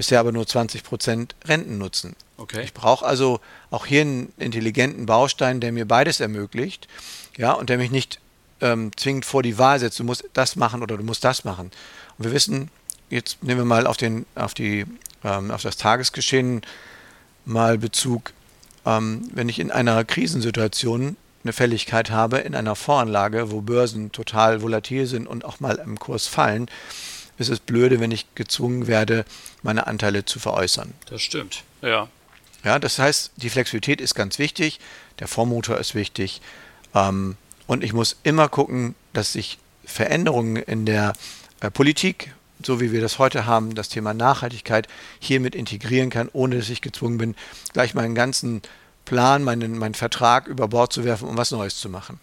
bisher 0.00 0.20
aber 0.20 0.32
nur 0.32 0.46
20 0.46 0.82
Prozent 0.82 1.34
Renten 1.44 1.76
nutzen. 1.76 2.16
Okay. 2.38 2.62
Ich 2.64 2.72
brauche 2.72 3.04
also 3.04 3.38
auch 3.70 3.84
hier 3.84 4.00
einen 4.00 4.32
intelligenten 4.38 5.04
Baustein, 5.04 5.60
der 5.60 5.72
mir 5.72 5.86
beides 5.86 6.20
ermöglicht, 6.20 6.88
ja, 7.36 7.52
und 7.52 7.68
der 7.68 7.76
mich 7.76 7.90
nicht 7.90 8.18
ähm, 8.62 8.92
zwingend 8.96 9.26
vor 9.26 9.42
die 9.42 9.58
Wahl 9.58 9.78
setzt, 9.78 9.98
du 9.98 10.04
musst 10.04 10.24
das 10.32 10.56
machen 10.56 10.82
oder 10.82 10.96
du 10.96 11.04
musst 11.04 11.22
das 11.22 11.44
machen. 11.44 11.70
Und 12.16 12.24
wir 12.24 12.32
wissen, 12.32 12.70
jetzt 13.10 13.42
nehmen 13.42 13.60
wir 13.60 13.64
mal 13.64 13.86
auf, 13.86 13.96
den, 13.96 14.24
auf, 14.34 14.54
die, 14.54 14.86
ähm, 15.22 15.50
auf 15.50 15.62
das 15.62 15.76
Tagesgeschehen 15.76 16.62
mal 17.44 17.78
Bezug, 17.78 18.32
ähm, 18.86 19.28
wenn 19.34 19.48
ich 19.48 19.58
in 19.58 19.70
einer 19.70 20.04
Krisensituation 20.04 21.16
eine 21.42 21.52
Fälligkeit 21.52 22.10
habe, 22.10 22.38
in 22.38 22.54
einer 22.54 22.76
Voranlage, 22.76 23.50
wo 23.50 23.60
Börsen 23.60 24.12
total 24.12 24.62
volatil 24.62 25.06
sind 25.06 25.26
und 25.26 25.44
auch 25.44 25.60
mal 25.60 25.76
im 25.76 25.98
Kurs 25.98 26.26
fallen, 26.26 26.70
ist 27.38 27.48
es 27.48 27.60
blöde, 27.60 28.00
wenn 28.00 28.10
ich 28.10 28.34
gezwungen 28.34 28.86
werde, 28.86 29.24
meine 29.62 29.86
Anteile 29.86 30.24
zu 30.24 30.38
veräußern. 30.38 30.92
Das 31.06 31.22
stimmt, 31.22 31.64
ja. 31.82 32.08
Ja, 32.62 32.78
das 32.78 32.98
heißt, 32.98 33.32
die 33.36 33.48
Flexibilität 33.48 34.02
ist 34.02 34.14
ganz 34.14 34.38
wichtig, 34.38 34.80
der 35.18 35.28
Vormotor 35.28 35.78
ist 35.78 35.94
wichtig 35.94 36.42
ähm, 36.94 37.36
und 37.66 37.82
ich 37.82 37.94
muss 37.94 38.16
immer 38.22 38.48
gucken, 38.48 38.94
dass 39.14 39.34
ich 39.34 39.58
Veränderungen 39.84 40.56
in 40.56 40.84
der 40.84 41.14
äh, 41.60 41.70
Politik, 41.70 42.34
so 42.64 42.80
wie 42.80 42.92
wir 42.92 43.00
das 43.00 43.18
heute 43.18 43.46
haben, 43.46 43.74
das 43.74 43.88
Thema 43.88 44.14
Nachhaltigkeit 44.14 44.88
hiermit 45.18 45.54
integrieren 45.54 46.10
kann, 46.10 46.28
ohne 46.32 46.56
dass 46.56 46.70
ich 46.70 46.80
gezwungen 46.80 47.18
bin, 47.18 47.34
gleich 47.72 47.94
meinen 47.94 48.14
ganzen 48.14 48.62
Plan, 49.04 49.42
meinen, 49.42 49.78
meinen 49.78 49.94
Vertrag 49.94 50.46
über 50.46 50.68
Bord 50.68 50.92
zu 50.92 51.04
werfen, 51.04 51.28
um 51.28 51.36
was 51.36 51.50
Neues 51.50 51.78
zu 51.78 51.88
machen. 51.88 52.20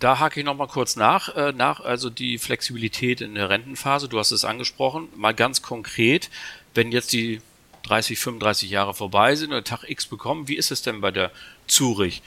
Da 0.00 0.18
hake 0.18 0.40
ich 0.40 0.46
nochmal 0.46 0.66
kurz 0.66 0.96
nach, 0.96 1.34
äh, 1.36 1.52
nach, 1.52 1.80
also 1.80 2.10
die 2.10 2.38
Flexibilität 2.38 3.20
in 3.20 3.34
der 3.34 3.48
Rentenphase, 3.48 4.08
du 4.08 4.18
hast 4.18 4.32
es 4.32 4.44
angesprochen, 4.44 5.08
mal 5.14 5.34
ganz 5.34 5.62
konkret, 5.62 6.30
wenn 6.74 6.90
jetzt 6.90 7.12
die 7.12 7.40
30, 7.84 8.18
35 8.18 8.70
Jahre 8.70 8.94
vorbei 8.94 9.36
sind 9.36 9.50
oder 9.50 9.62
Tag 9.62 9.88
X 9.88 10.06
bekommen, 10.06 10.48
wie 10.48 10.56
ist 10.56 10.70
es 10.70 10.82
denn 10.82 11.00
bei 11.00 11.10
der 11.10 11.30
Zurich? 11.66 12.22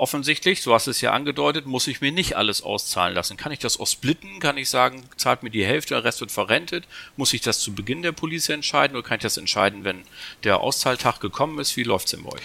Offensichtlich, 0.00 0.62
so 0.62 0.72
hast 0.72 0.86
du 0.86 0.90
es 0.90 1.00
ja 1.02 1.12
angedeutet, 1.12 1.66
muss 1.66 1.86
ich 1.86 2.00
mir 2.00 2.10
nicht 2.10 2.36
alles 2.36 2.62
auszahlen 2.62 3.14
lassen. 3.14 3.36
Kann 3.36 3.52
ich 3.52 3.58
das 3.58 3.78
auch 3.78 3.86
splitten? 3.86 4.40
Kann 4.40 4.56
ich 4.56 4.70
sagen, 4.70 5.04
zahlt 5.16 5.42
mir 5.42 5.50
die 5.50 5.64
Hälfte, 5.64 5.94
der 5.94 6.04
Rest 6.04 6.20
wird 6.20 6.32
verrentet? 6.32 6.88
Muss 7.16 7.34
ich 7.34 7.42
das 7.42 7.60
zu 7.60 7.74
Beginn 7.74 8.00
der 8.02 8.12
Police 8.12 8.48
entscheiden 8.48 8.96
oder 8.96 9.06
kann 9.06 9.16
ich 9.16 9.22
das 9.22 9.36
entscheiden, 9.36 9.84
wenn 9.84 10.02
der 10.42 10.60
Auszahltag 10.60 11.20
gekommen 11.20 11.58
ist? 11.58 11.76
Wie 11.76 11.82
läuft 11.82 12.06
es 12.06 12.12
denn 12.12 12.22
bei 12.22 12.30
euch? 12.30 12.40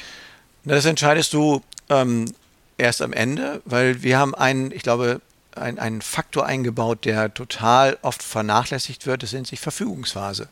Das 0.65 0.83
entscheidest 0.83 1.33
du 1.33 1.61
ähm, 1.89 2.25
erst 2.77 3.01
am 3.01 3.13
Ende, 3.13 3.61
weil 3.63 4.03
wir 4.03 4.17
haben 4.17 4.35
einen, 4.35 4.71
ich 4.71 4.83
glaube, 4.83 5.21
ein, 5.55 5.79
einen 5.79 6.01
Faktor 6.01 6.45
eingebaut, 6.45 7.05
der 7.05 7.33
total 7.33 7.97
oft 8.01 8.21
vernachlässigt 8.21 9.05
wird. 9.05 9.23
Das 9.23 9.31
nennt 9.31 9.47
sich 9.47 9.61
Verfügungsphase. 9.61 10.49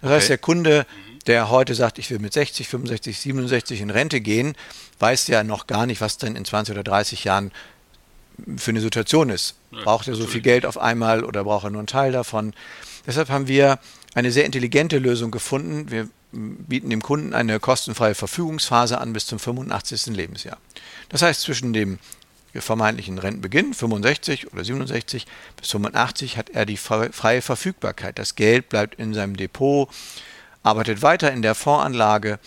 Das 0.00 0.08
okay. 0.08 0.16
heißt, 0.16 0.28
der 0.30 0.38
Kunde, 0.38 0.86
der 1.24 1.50
heute 1.50 1.74
sagt, 1.74 1.98
ich 1.98 2.10
will 2.10 2.18
mit 2.18 2.32
60, 2.32 2.68
65, 2.68 3.18
67 3.18 3.80
in 3.80 3.90
Rente 3.90 4.20
gehen, 4.20 4.54
weiß 4.98 5.28
ja 5.28 5.44
noch 5.44 5.66
gar 5.66 5.86
nicht, 5.86 6.00
was 6.00 6.18
denn 6.18 6.36
in 6.36 6.44
20 6.44 6.74
oder 6.74 6.84
30 6.84 7.24
Jahren 7.24 7.52
für 8.56 8.70
eine 8.70 8.80
Situation 8.80 9.30
ist. 9.30 9.54
braucht 9.70 10.08
er 10.08 10.14
so 10.14 10.26
viel 10.26 10.40
Geld 10.40 10.66
auf 10.66 10.78
einmal 10.78 11.24
oder 11.24 11.44
braucht 11.44 11.64
er 11.64 11.70
nur 11.70 11.80
einen 11.80 11.86
Teil 11.86 12.12
davon? 12.12 12.54
Deshalb 13.06 13.28
haben 13.28 13.48
wir 13.48 13.78
eine 14.14 14.30
sehr 14.30 14.44
intelligente 14.44 14.98
Lösung 14.98 15.30
gefunden. 15.30 15.90
Wir 15.90 16.08
bieten 16.32 16.90
dem 16.90 17.02
Kunden 17.02 17.34
eine 17.34 17.60
kostenfreie 17.60 18.14
Verfügungsphase 18.14 18.98
an 18.98 19.12
bis 19.12 19.26
zum 19.26 19.38
85. 19.38 20.06
Lebensjahr. 20.06 20.58
Das 21.08 21.22
heißt, 21.22 21.42
zwischen 21.42 21.72
dem 21.72 21.98
vermeintlichen 22.54 23.18
Rentenbeginn, 23.18 23.72
65 23.72 24.52
oder 24.52 24.64
67 24.64 25.26
bis 25.56 25.70
85, 25.70 26.36
hat 26.36 26.50
er 26.50 26.66
die 26.66 26.76
freie 26.76 27.42
Verfügbarkeit. 27.42 28.18
Das 28.18 28.34
Geld 28.34 28.68
bleibt 28.68 28.96
in 28.96 29.14
seinem 29.14 29.36
Depot, 29.36 29.88
arbeitet 30.62 31.02
weiter 31.02 31.32
in 31.32 31.42
der 31.42 31.54
Fondsanlage 31.54 32.38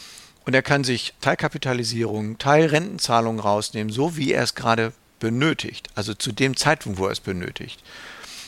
und 0.45 0.53
er 0.53 0.61
kann 0.61 0.83
sich 0.83 1.13
Teilkapitalisierung, 1.21 2.37
Teilrentenzahlungen 2.37 3.39
rausnehmen, 3.39 3.91
so 3.91 4.15
wie 4.15 4.31
er 4.31 4.43
es 4.43 4.55
gerade 4.55 4.93
benötigt, 5.19 5.87
also 5.95 6.13
zu 6.13 6.31
dem 6.31 6.55
Zeitpunkt, 6.55 6.99
wo 6.99 7.05
er 7.05 7.11
es 7.11 7.19
benötigt. 7.19 7.81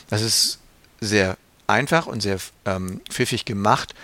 Das 0.08 0.22
ist 0.22 0.58
sehr 1.00 1.36
einfach 1.66 2.06
und 2.06 2.22
sehr 2.22 2.38
ähm, 2.64 3.00
pfiffig 3.08 3.44
gemacht. 3.44 3.94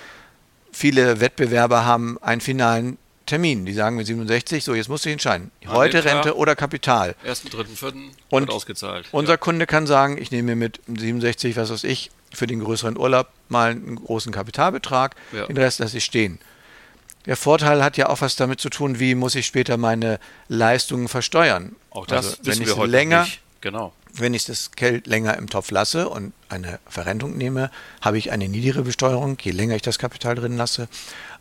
Viele 0.72 1.20
Wettbewerber 1.20 1.85
haben 1.85 2.18
einen 2.20 2.40
finalen 2.40 2.98
Termin. 3.27 3.64
Die 3.64 3.72
sagen 3.72 3.96
mit 3.96 4.07
67, 4.07 4.62
so 4.62 4.74
jetzt 4.74 4.88
musst 4.88 5.05
du 5.05 5.09
dich 5.09 5.14
entscheiden. 5.14 5.50
Heute 5.66 6.05
Rente 6.05 6.37
oder 6.37 6.57
Kapital. 6.57 7.14
Ersten, 7.24 7.48
dritten, 7.48 7.74
vierten 7.77 8.11
und 8.29 8.50
ausgezahlt. 8.50 9.07
Unser 9.12 9.35
ja. 9.35 9.37
Kunde 9.38 9.66
kann 9.66 9.87
sagen, 9.87 10.18
ich 10.18 10.31
nehme 10.31 10.55
mir 10.55 10.57
mit 10.57 10.81
67, 10.87 11.57
was 11.57 11.70
weiß 11.70 11.85
ich, 11.85 12.11
für 12.35 12.47
den 12.47 12.61
größeren 12.61 12.99
Urlaub 12.99 13.29
mal 13.49 13.70
einen 13.70 13.97
großen 13.97 14.33
Kapitalbetrag, 14.33 15.16
ja. 15.33 15.47
den 15.47 15.57
Rest 15.57 15.79
lasse 15.79 15.99
ich 15.99 16.05
stehen. 16.05 16.38
Der 17.27 17.37
Vorteil 17.37 17.83
hat 17.83 17.97
ja 17.97 18.11
auch 18.11 18.20
was 18.20 18.37
damit 18.37 18.61
zu 18.61 18.68
tun, 18.68 18.99
wie 18.99 19.14
muss 19.14 19.35
ich 19.35 19.47
später 19.47 19.77
meine 19.77 20.20
Leistungen 20.49 21.09
versteuern. 21.09 21.75
Auch 21.90 22.07
das 22.07 22.27
also, 22.27 22.38
wenn 22.42 22.61
ich 22.61 22.77
länger, 22.77 23.23
nicht. 23.23 23.40
Genau. 23.61 23.94
Wenn 24.12 24.35
ich 24.35 24.44
das 24.44 24.73
Geld 24.73 25.07
länger 25.07 25.37
im 25.38 25.49
Topf 25.49 25.70
lasse 25.70 26.09
und 26.09 26.35
eine 26.49 26.79
Verrentung 26.87 27.37
nehme, 27.37 27.70
habe 28.01 28.18
ich 28.18 28.31
eine 28.31 28.49
niedrigere 28.49 28.83
Besteuerung, 28.83 29.38
je 29.40 29.53
länger 29.53 29.75
ich 29.75 29.83
das 29.83 29.99
Kapital 29.99 30.35
drin 30.35 30.57
lasse. 30.57 30.88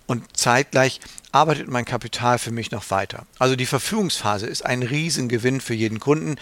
Und 0.08 0.36
zeitgleich 0.36 1.00
arbeitet 1.32 1.68
mein 1.68 1.86
Kapital 1.86 2.40
für 2.40 2.52
mich 2.52 2.72
noch 2.72 2.90
weiter. 2.90 3.26
Also 3.40 3.56
die 3.56 3.66
Verfügungsphase 3.66 4.48
ist 4.48 4.66
ein 4.66 4.84
Riesengewinn 4.84 5.62
für 5.62 5.74
jeden 5.74 6.00
Kunden, 6.00 6.38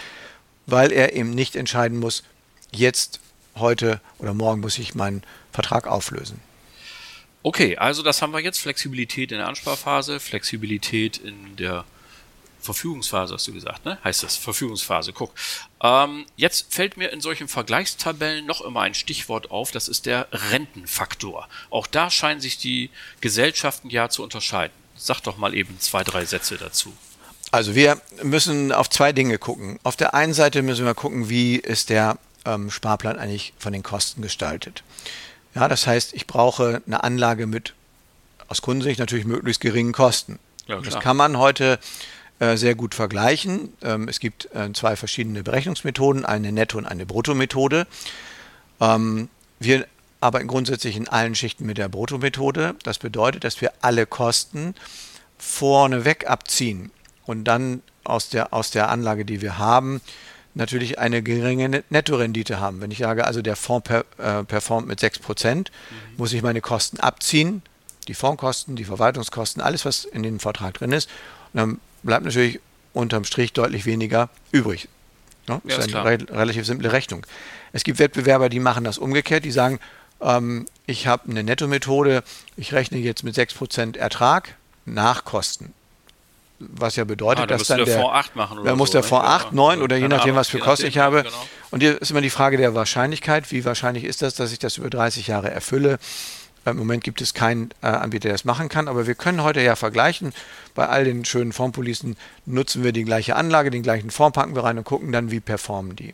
weil 0.68 0.92
er 0.92 1.14
eben 1.14 1.32
nicht 1.32 1.56
entscheiden 1.56 2.00
muss, 2.00 2.24
jetzt, 2.72 3.20
heute 3.56 4.00
oder 4.20 4.34
morgen 4.34 4.62
muss 4.62 4.78
ich 4.78 4.96
meinen 4.96 5.24
Vertrag 5.52 5.88
auflösen. 5.88 6.40
Okay, 7.44 7.78
also 7.78 8.04
das 8.04 8.22
haben 8.22 8.34
wir 8.34 8.40
jetzt. 8.40 8.60
Flexibilität 8.60 9.32
in 9.32 9.40
der 9.40 9.48
Ansparphase, 9.48 10.20
Flexibilität 10.20 11.18
in 11.18 11.56
der 11.56 11.86
Verfügungsphase, 12.62 13.34
hast 13.34 13.48
du 13.48 13.54
gesagt, 13.54 13.86
ne? 13.86 13.98
Heißt 14.04 14.22
das, 14.22 14.36
Verfügungsphase, 14.36 15.14
guck. 15.14 15.34
Ähm, 15.82 16.26
jetzt 16.36 16.74
fällt 16.74 16.96
mir 16.98 17.10
in 17.10 17.20
solchen 17.20 17.48
Vergleichstabellen 17.48 18.46
noch 18.46 18.62
immer 18.62 18.82
ein 18.82 18.94
Stichwort 18.94 19.50
auf, 19.50 19.72
das 19.72 19.88
ist 19.88 20.06
der 20.06 20.28
Rentenfaktor. 20.32 21.48
Auch 21.72 21.88
da 21.88 22.12
scheinen 22.12 22.40
sich 22.40 22.58
die 22.60 22.92
Gesellschaften 23.20 23.90
ja 23.90 24.10
zu 24.10 24.22
unterscheiden. 24.22 24.74
Sag 24.96 25.22
doch 25.22 25.38
mal 25.38 25.56
eben 25.56 25.80
zwei, 25.80 26.04
drei 26.04 26.26
Sätze 26.26 26.58
dazu. 26.58 26.94
Also 27.50 27.74
wir 27.74 28.00
müssen 28.22 28.72
auf 28.72 28.90
zwei 28.90 29.12
Dinge 29.12 29.40
gucken. 29.40 29.80
Auf 29.84 29.96
der 29.96 30.14
einen 30.14 30.34
Seite 30.34 30.62
müssen 30.62 30.86
wir 30.86 30.94
gucken, 30.94 31.30
wie 31.30 31.56
ist 31.56 31.90
der 31.90 32.18
ähm, 32.45 32.71
Sparplan 32.71 33.17
eigentlich 33.17 33.54
von 33.58 33.73
den 33.73 33.84
Kosten 33.84 34.21
gestaltet. 34.21 34.84
Ja, 35.56 35.67
das 35.67 35.86
heißt, 35.86 36.13
ich 36.13 36.27
brauche 36.27 36.82
eine 36.86 37.04
Anlage 37.04 37.47
mit 37.47 37.73
aus 38.47 38.62
Kundensicht 38.62 38.99
natürlich 38.99 39.25
möglichst 39.25 39.62
geringen 39.62 39.93
Kosten. 39.93 40.39
Ja, 40.67 40.80
das 40.80 40.99
kann 40.99 41.17
man 41.17 41.38
heute 41.38 41.80
äh, 42.39 42.58
sehr 42.58 42.75
gut 42.75 42.95
vergleichen. 42.95 43.73
Ähm, 43.82 44.08
es 44.08 44.19
gibt 44.19 44.54
äh, 44.54 44.71
zwei 44.73 44.95
verschiedene 44.95 45.43
Berechnungsmethoden, 45.43 46.25
eine 46.25 46.51
Netto- 46.51 46.77
und 46.77 46.86
eine 46.86 47.06
Bruttomethode. 47.06 47.88
Ähm, 48.80 49.30
wir 49.60 49.86
arbeiten 50.21 50.47
grundsätzlich 50.47 50.97
in 50.97 51.08
allen 51.08 51.36
Schichten 51.36 51.65
mit 51.65 51.77
der 51.77 51.89
Bruttomethode. 51.89 52.75
Das 52.84 52.99
bedeutet, 52.99 53.43
dass 53.43 53.62
wir 53.62 53.73
alle 53.82 54.06
Kosten 54.06 54.75
vorneweg 55.38 56.30
abziehen 56.30 56.91
und 57.25 57.43
dann 57.45 57.82
aus 58.04 58.30
der, 58.30 58.54
aus 58.54 58.71
der 58.71 58.89
Anlage, 58.89 59.25
die 59.25 59.41
wir 59.41 59.58
haben, 59.58 60.01
natürlich 60.54 61.00
eine 61.00 61.22
geringe 61.24 61.84
Nettorendite 61.90 62.60
haben. 62.60 62.82
Wenn 62.82 62.92
ich 62.92 63.00
sage, 63.00 63.26
also 63.26 63.42
der 63.42 63.56
Fonds 63.56 63.88
per, 63.88 64.06
äh, 64.18 64.44
performt 64.44 64.88
mit 64.88 65.00
6%, 65.00 65.56
mhm. 65.56 65.66
muss 66.18 66.34
ich 66.34 66.42
meine 66.42 66.62
Kosten 66.62 67.00
abziehen, 67.00 67.62
die 68.08 68.14
Fondskosten, 68.14 68.76
die 68.76 68.84
Verwaltungskosten, 68.84 69.62
alles, 69.62 69.86
was 69.86 70.06
in 70.06 70.24
dem 70.24 70.40
Vertrag 70.40 70.74
drin 70.76 70.92
ist. 70.92 71.10
Und 71.54 71.58
dann 71.58 71.80
bleibt 72.04 72.26
natürlich 72.26 72.60
unterm 72.94 73.24
Strich 73.24 73.54
deutlich 73.54 73.86
weniger 73.86 74.30
übrig. 74.52 74.90
Ne? 75.48 75.62
Ja, 75.64 75.78
das 75.78 75.88
ist 75.88 75.96
eine 75.96 76.06
re 76.06 76.18
relativ 76.30 76.66
simple 76.66 76.92
Rechnung. 76.92 77.26
Es 77.74 77.84
gibt 77.84 78.00
Wettbewerber, 78.00 78.50
die 78.50 78.60
machen 78.60 78.84
das 78.84 78.98
umgekehrt, 78.98 79.46
die 79.46 79.52
sagen, 79.52 79.80
ähm, 80.20 80.66
ich 80.86 81.08
habe 81.08 81.30
eine 81.30 81.44
Nettomethode, 81.44 82.24
ich 82.58 82.74
rechne 82.74 82.98
jetzt 82.98 83.24
mit 83.24 83.36
6% 83.36 83.98
Ertrag 83.98 84.56
nach 84.86 85.24
Kosten 85.24 85.74
was 86.69 86.95
ja 86.95 87.04
bedeutet, 87.04 87.43
ah, 87.43 87.47
dass 87.47 87.67
dann 87.67 87.84
der, 87.84 88.00
Fonds 88.00 88.13
8 88.13 88.36
machen 88.36 88.60
oder 88.60 88.65
Man 88.65 88.74
so, 88.74 88.78
muss 88.78 88.91
der 88.91 89.04
Fonds 89.04 89.26
8, 89.26 89.54
9 89.54 89.82
oder 89.82 89.97
je 89.97 90.08
nachdem, 90.08 90.36
was 90.36 90.50
für 90.50 90.60
Kosten 90.60 90.88
ich 90.88 90.97
habe. 90.97 91.24
Genau. 91.24 91.36
Und 91.71 91.82
hier 91.82 92.02
ist 92.02 92.12
immer 92.12 92.21
die 92.21 92.30
Frage 92.30 92.58
der 92.58 92.76
Wahrscheinlichkeit. 92.76 93.52
Wie 93.52 93.65
wahrscheinlich 93.65 94.04
ist 94.04 94.21
das, 94.21 94.36
dass 94.36 94.52
ich 94.52 94.60
das 94.60 94.78
über 94.78 94.89
30 94.89 95.28
Jahre 95.28 95.52
erfülle? 95.52 96.00
Im 96.65 96.78
Moment 96.78 97.04
gibt 97.04 97.21
es 97.21 97.34
keinen 97.34 97.71
äh, 97.82 97.88
Anbieter, 97.88 98.30
der 98.30 98.34
das 98.34 98.45
machen 98.45 98.69
kann, 98.69 98.88
aber 98.88 99.08
wir 99.08 99.15
können 99.15 99.43
heute 99.43 99.62
ja 99.62 99.76
vergleichen. 99.76 100.32
Bei 100.76 100.88
all 100.88 101.06
den 101.06 101.26
schönen 101.26 101.54
Fondspolicen 101.54 102.17
nutzen 102.45 102.84
wir 102.84 102.91
die 102.91 103.04
gleiche 103.04 103.36
Anlage, 103.36 103.71
den 103.71 103.82
gleichen 103.82 104.12
Fonds 104.12 104.36
packen 104.36 104.54
wir 104.54 104.63
rein 104.63 104.78
und 104.78 104.84
gucken 104.84 105.12
dann, 105.12 105.32
wie 105.32 105.39
performen 105.39 105.95
die. 105.95 106.13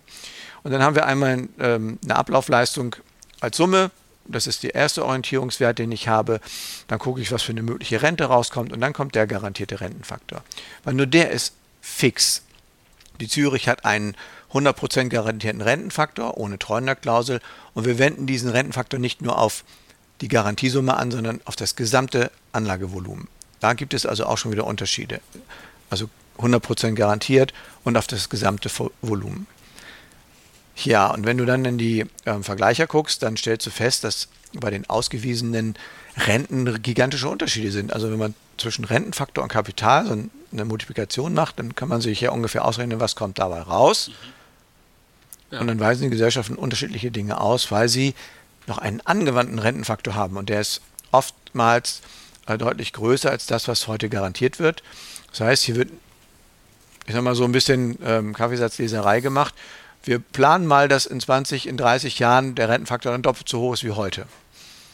Und 0.64 0.72
dann 0.72 0.82
haben 0.82 0.96
wir 0.96 1.06
einmal 1.06 1.50
ähm, 1.60 2.00
eine 2.04 2.16
Ablaufleistung 2.16 2.96
als 3.42 3.58
Summe 3.58 3.92
das 4.30 4.48
ist 4.48 4.64
der 4.64 4.76
erste 4.76 5.06
Orientierungswert, 5.06 5.80
den 5.80 5.92
ich 5.92 6.08
habe. 6.08 6.40
Dann 6.88 7.00
gucke 7.00 7.22
ich, 7.22 7.32
was 7.32 7.44
für 7.44 7.52
eine 7.52 7.64
mögliche 7.64 8.02
Rente 8.02 8.26
rauskommt 8.26 8.72
und 8.74 8.82
dann 8.82 8.94
kommt 8.94 9.16
der 9.16 9.28
garantierte 9.28 9.82
Rentenfaktor. 9.82 10.44
Weil 10.84 10.94
nur 10.94 11.08
der 11.08 11.32
ist 11.32 11.54
fix. 11.82 12.44
Die 13.20 13.28
Zürich 13.28 13.68
hat 13.68 13.86
einen 13.86 14.16
100% 14.54 15.10
garantierten 15.10 15.62
Rentenfaktor 15.62 16.38
ohne 16.38 16.60
Treuenderklausel 16.60 17.42
und 17.74 17.86
wir 17.86 18.00
wenden 18.00 18.28
diesen 18.28 18.50
Rentenfaktor 18.50 19.00
nicht 19.00 19.22
nur 19.22 19.38
auf 19.40 19.64
die 20.22 20.28
Garantiesumme 20.28 20.96
an, 20.96 21.12
sondern 21.12 21.42
auf 21.46 21.56
das 21.56 21.76
gesamte 21.76 22.32
Anlagevolumen. 22.52 23.28
Da 23.60 23.74
gibt 23.74 23.94
es 23.94 24.06
also 24.06 24.26
auch 24.26 24.38
schon 24.38 24.52
wieder 24.52 24.66
Unterschiede. 24.66 25.20
Also 25.90 26.10
100% 26.40 26.94
garantiert 26.94 27.54
und 27.84 27.98
auf 27.98 28.08
das 28.08 28.30
gesamte 28.30 28.70
Volumen. 29.02 29.48
Ja, 30.84 31.08
und 31.08 31.26
wenn 31.26 31.38
du 31.38 31.46
dann 31.46 31.66
in 31.66 31.78
die 31.78 32.06
äh, 32.26 32.40
Vergleicher 32.42 32.88
guckst, 32.88 33.24
dann 33.24 33.36
stellst 33.36 33.66
du 33.66 33.72
fest, 33.72 34.04
dass 34.04 34.28
bei 34.54 34.70
den 34.70 34.90
ausgewiesenen 34.90 35.76
Renten 36.18 36.82
gigantische 36.82 37.28
Unterschiede 37.28 37.72
sind. 37.72 37.94
Also 37.94 38.12
wenn 38.12 38.20
man 38.20 38.36
zwischen 38.58 38.86
Rentenfaktor 38.86 39.44
und 39.44 39.50
Kapital 39.50 40.08
so 40.08 40.18
eine 40.52 40.66
Multiplikation 40.66 41.34
macht, 41.34 41.60
dann 41.60 41.76
kann 41.76 41.90
man 41.90 42.02
sich 42.02 42.22
ja 42.22 42.32
ungefähr 42.32 42.66
ausrechnen, 42.66 43.00
was 43.00 43.16
kommt 43.16 43.40
dabei 43.40 43.62
raus. 43.62 44.10
Mhm. 44.10 44.14
Ja. 45.52 45.62
Und 45.62 45.68
dann 45.68 45.80
weisen 45.80 46.04
die 46.04 46.10
Gesellschaften 46.10 46.56
unterschiedliche 46.56 47.12
Dinge 47.12 47.40
aus, 47.40 47.72
weil 47.72 47.88
sie 47.88 48.14
noch 48.66 48.78
einen 48.80 49.02
angewandten 49.02 49.60
Rentenfaktor 49.60 50.14
haben 50.14 50.36
und 50.36 50.50
der 50.50 50.60
ist 50.62 50.82
oftmals 51.12 52.02
äh, 52.48 52.58
deutlich 52.58 52.94
größer 52.94 53.30
als 53.30 53.46
das, 53.46 53.68
was 53.68 53.88
heute 53.88 54.10
garantiert 54.10 54.60
wird. 54.60 54.84
Das 55.32 55.42
heißt, 55.42 55.64
hier 55.64 55.76
wird, 55.76 55.90
ich 57.06 57.14
sag 57.14 57.24
mal, 57.24 57.36
so 57.36 57.46
ein 57.46 57.54
bisschen 57.54 57.98
ähm, 58.04 58.34
Kaffeesatzleserei 58.34 59.22
gemacht. 59.22 59.54
Wir 60.04 60.20
planen 60.20 60.66
mal, 60.66 60.88
dass 60.88 61.06
in 61.06 61.20
20, 61.20 61.68
in 61.68 61.78
30 61.78 62.20
Jahren 62.20 62.56
der 62.56 62.70
Rentenfaktor 62.70 63.12
dann 63.12 63.22
doppelt 63.22 63.50
so 63.50 63.60
hoch 63.60 63.74
ist 63.74 63.84
wie 63.84 63.92
heute. 63.92 64.26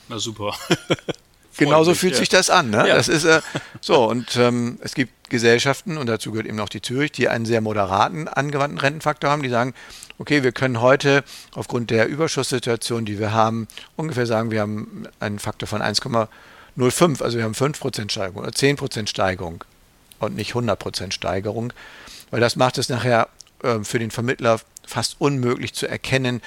Na 0.09 0.19
super. 0.19 0.55
Genauso 1.57 1.93
fühlt 1.93 2.13
ja. 2.13 2.19
sich 2.19 2.29
das 2.29 2.49
an. 2.49 2.71
Ne? 2.71 2.87
Ja. 2.87 2.95
Das 2.95 3.07
ist 3.07 3.25
äh, 3.25 3.41
so 3.79 4.05
und 4.09 4.35
ähm, 4.37 4.79
es 4.81 4.95
gibt 4.95 5.29
Gesellschaften 5.29 5.97
und 5.97 6.07
dazu 6.07 6.31
gehört 6.31 6.47
eben 6.47 6.59
auch 6.59 6.69
die 6.69 6.81
Zürich, 6.81 7.11
die 7.11 7.29
einen 7.29 7.45
sehr 7.45 7.61
moderaten 7.61 8.27
angewandten 8.27 8.79
Rentenfaktor 8.79 9.29
haben. 9.29 9.43
Die 9.43 9.49
sagen, 9.49 9.73
okay, 10.17 10.43
wir 10.43 10.51
können 10.51 10.81
heute 10.81 11.23
aufgrund 11.53 11.91
der 11.91 12.07
Überschusssituation, 12.07 13.05
die 13.05 13.19
wir 13.19 13.33
haben, 13.33 13.67
ungefähr 13.95 14.25
sagen, 14.25 14.51
wir 14.51 14.61
haben 14.61 15.07
einen 15.19 15.39
Faktor 15.39 15.67
von 15.67 15.81
1,05, 15.81 17.21
also 17.21 17.37
wir 17.37 17.43
haben 17.43 17.53
5% 17.53 18.11
Steigerung 18.11 18.41
oder 18.41 18.51
10% 18.51 19.07
Steigerung 19.07 19.63
und 20.19 20.35
nicht 20.35 20.53
100% 20.53 21.11
Steigerung, 21.11 21.73
weil 22.31 22.39
das 22.39 22.55
macht 22.55 22.77
es 22.77 22.89
nachher 22.89 23.29
äh, 23.63 23.83
für 23.83 23.99
den 23.99 24.11
Vermittler 24.11 24.59
fast 24.85 25.15
unmöglich 25.19 25.73
zu 25.73 25.87
erkennen, 25.87 26.41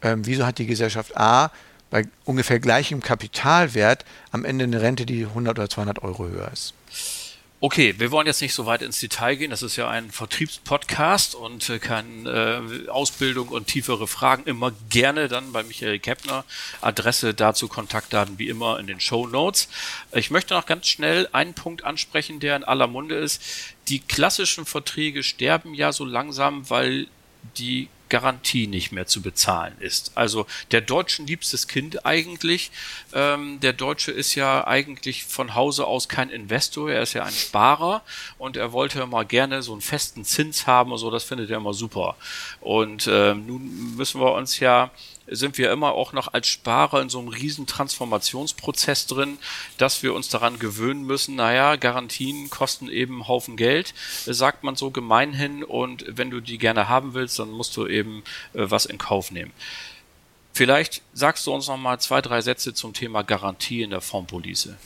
äh, 0.00 0.16
wieso 0.18 0.46
hat 0.46 0.58
die 0.58 0.66
Gesellschaft 0.66 1.16
A 1.16 1.50
bei 1.90 2.06
ungefähr 2.24 2.60
gleichem 2.60 3.00
Kapitalwert 3.00 4.04
am 4.30 4.44
Ende 4.44 4.64
eine 4.64 4.80
Rente, 4.80 5.06
die 5.06 5.24
100 5.24 5.58
oder 5.58 5.68
200 5.68 6.02
Euro 6.02 6.28
höher 6.28 6.50
ist. 6.52 6.74
Okay, 7.62 7.94
wir 7.98 8.10
wollen 8.10 8.26
jetzt 8.26 8.40
nicht 8.40 8.54
so 8.54 8.64
weit 8.64 8.80
ins 8.80 9.00
Detail 9.00 9.34
gehen. 9.34 9.50
Das 9.50 9.62
ist 9.62 9.76
ja 9.76 9.86
ein 9.86 10.10
Vertriebspodcast 10.10 11.34
und 11.34 11.68
äh, 11.68 11.78
keine 11.78 12.64
äh, 12.86 12.88
Ausbildung 12.88 13.48
und 13.48 13.66
tiefere 13.66 14.06
Fragen 14.06 14.44
immer 14.44 14.72
gerne 14.88 15.28
dann 15.28 15.52
bei 15.52 15.62
Michael 15.62 15.98
Keppner. 15.98 16.46
Adresse 16.80 17.34
dazu, 17.34 17.68
Kontaktdaten 17.68 18.38
wie 18.38 18.48
immer 18.48 18.80
in 18.80 18.86
den 18.86 18.98
Show 18.98 19.26
Notes. 19.26 19.68
Ich 20.12 20.30
möchte 20.30 20.54
noch 20.54 20.64
ganz 20.64 20.86
schnell 20.86 21.28
einen 21.32 21.52
Punkt 21.52 21.84
ansprechen, 21.84 22.40
der 22.40 22.56
in 22.56 22.64
aller 22.64 22.86
Munde 22.86 23.16
ist. 23.16 23.42
Die 23.88 24.00
klassischen 24.00 24.64
Verträge 24.64 25.22
sterben 25.22 25.74
ja 25.74 25.92
so 25.92 26.06
langsam, 26.06 26.70
weil 26.70 27.08
die 27.58 27.90
Garantie 28.10 28.66
nicht 28.66 28.92
mehr 28.92 29.06
zu 29.06 29.22
bezahlen 29.22 29.74
ist. 29.80 30.12
Also 30.14 30.46
der 30.72 30.82
Deutschen 30.82 31.26
liebstes 31.26 31.68
Kind 31.68 32.04
eigentlich. 32.04 32.70
Ähm, 33.14 33.58
der 33.60 33.72
Deutsche 33.72 34.12
ist 34.12 34.34
ja 34.34 34.66
eigentlich 34.66 35.24
von 35.24 35.54
Hause 35.54 35.86
aus 35.86 36.08
kein 36.08 36.28
Investor, 36.28 36.90
er 36.90 37.02
ist 37.02 37.14
ja 37.14 37.24
ein 37.24 37.32
Sparer 37.32 38.02
und 38.36 38.58
er 38.58 38.72
wollte 38.72 39.06
mal 39.06 39.24
gerne 39.24 39.62
so 39.62 39.72
einen 39.72 39.80
festen 39.80 40.24
Zins 40.24 40.66
haben 40.66 40.92
und 40.92 40.98
so, 40.98 41.10
das 41.10 41.24
findet 41.24 41.50
er 41.50 41.56
immer 41.56 41.72
super. 41.72 42.16
Und 42.60 43.08
ähm, 43.10 43.46
nun 43.46 43.96
müssen 43.96 44.20
wir 44.20 44.32
uns 44.32 44.60
ja 44.60 44.90
sind 45.30 45.58
wir 45.58 45.72
immer 45.72 45.92
auch 45.92 46.12
noch 46.12 46.32
als 46.32 46.48
Sparer 46.48 47.00
in 47.00 47.08
so 47.08 47.18
einem 47.18 47.28
riesen 47.28 47.66
Transformationsprozess 47.66 49.06
drin, 49.06 49.38
dass 49.78 50.02
wir 50.02 50.14
uns 50.14 50.28
daran 50.28 50.58
gewöhnen 50.58 51.04
müssen, 51.04 51.36
naja, 51.36 51.76
Garantien 51.76 52.50
kosten 52.50 52.88
eben 52.88 53.14
einen 53.14 53.28
Haufen 53.28 53.56
Geld, 53.56 53.94
sagt 54.26 54.64
man 54.64 54.76
so 54.76 54.90
gemeinhin 54.90 55.64
und 55.64 56.04
wenn 56.08 56.30
du 56.30 56.40
die 56.40 56.58
gerne 56.58 56.88
haben 56.88 57.14
willst, 57.14 57.38
dann 57.38 57.50
musst 57.50 57.76
du 57.76 57.86
eben 57.86 58.22
äh, 58.54 58.70
was 58.70 58.86
in 58.86 58.98
Kauf 58.98 59.30
nehmen. 59.30 59.52
Vielleicht 60.52 61.02
sagst 61.14 61.46
du 61.46 61.54
uns 61.54 61.68
noch 61.68 61.76
mal 61.76 61.98
zwei, 62.00 62.20
drei 62.20 62.40
Sätze 62.40 62.74
zum 62.74 62.92
Thema 62.92 63.22
Garantie 63.22 63.82
in 63.82 63.90
der 63.90 64.00
Formpolice. 64.00 64.76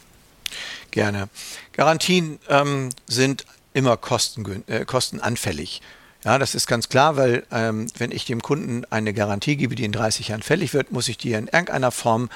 Gerne. 0.91 1.29
Garantien 1.73 2.39
ähm, 2.49 2.91
sind 3.07 3.47
immer 3.73 3.97
kosten, 3.97 4.63
äh, 4.69 4.85
kostenanfällig. 4.85 5.81
Ja, 6.25 6.39
das 6.39 6.55
ist 6.55 6.67
ganz 6.67 6.89
klar, 6.89 7.17
weil 7.17 7.45
ähm, 7.53 7.87
wenn 7.99 8.11
ich 8.11 8.25
dem 8.25 8.41
Kunden 8.41 8.85
eine 8.91 9.13
Garantie 9.13 9.57
gebe, 9.57 9.75
die 9.75 9.85
in 9.85 9.93
30 9.93 10.29
Jahren 10.29 10.43
fällig 10.43 10.73
wird, 10.73 10.91
muss 10.91 11.09
ich 11.09 11.19
die 11.19 11.33
in 11.33 11.49
irgendeiner 11.49 11.91
Form 11.91 12.31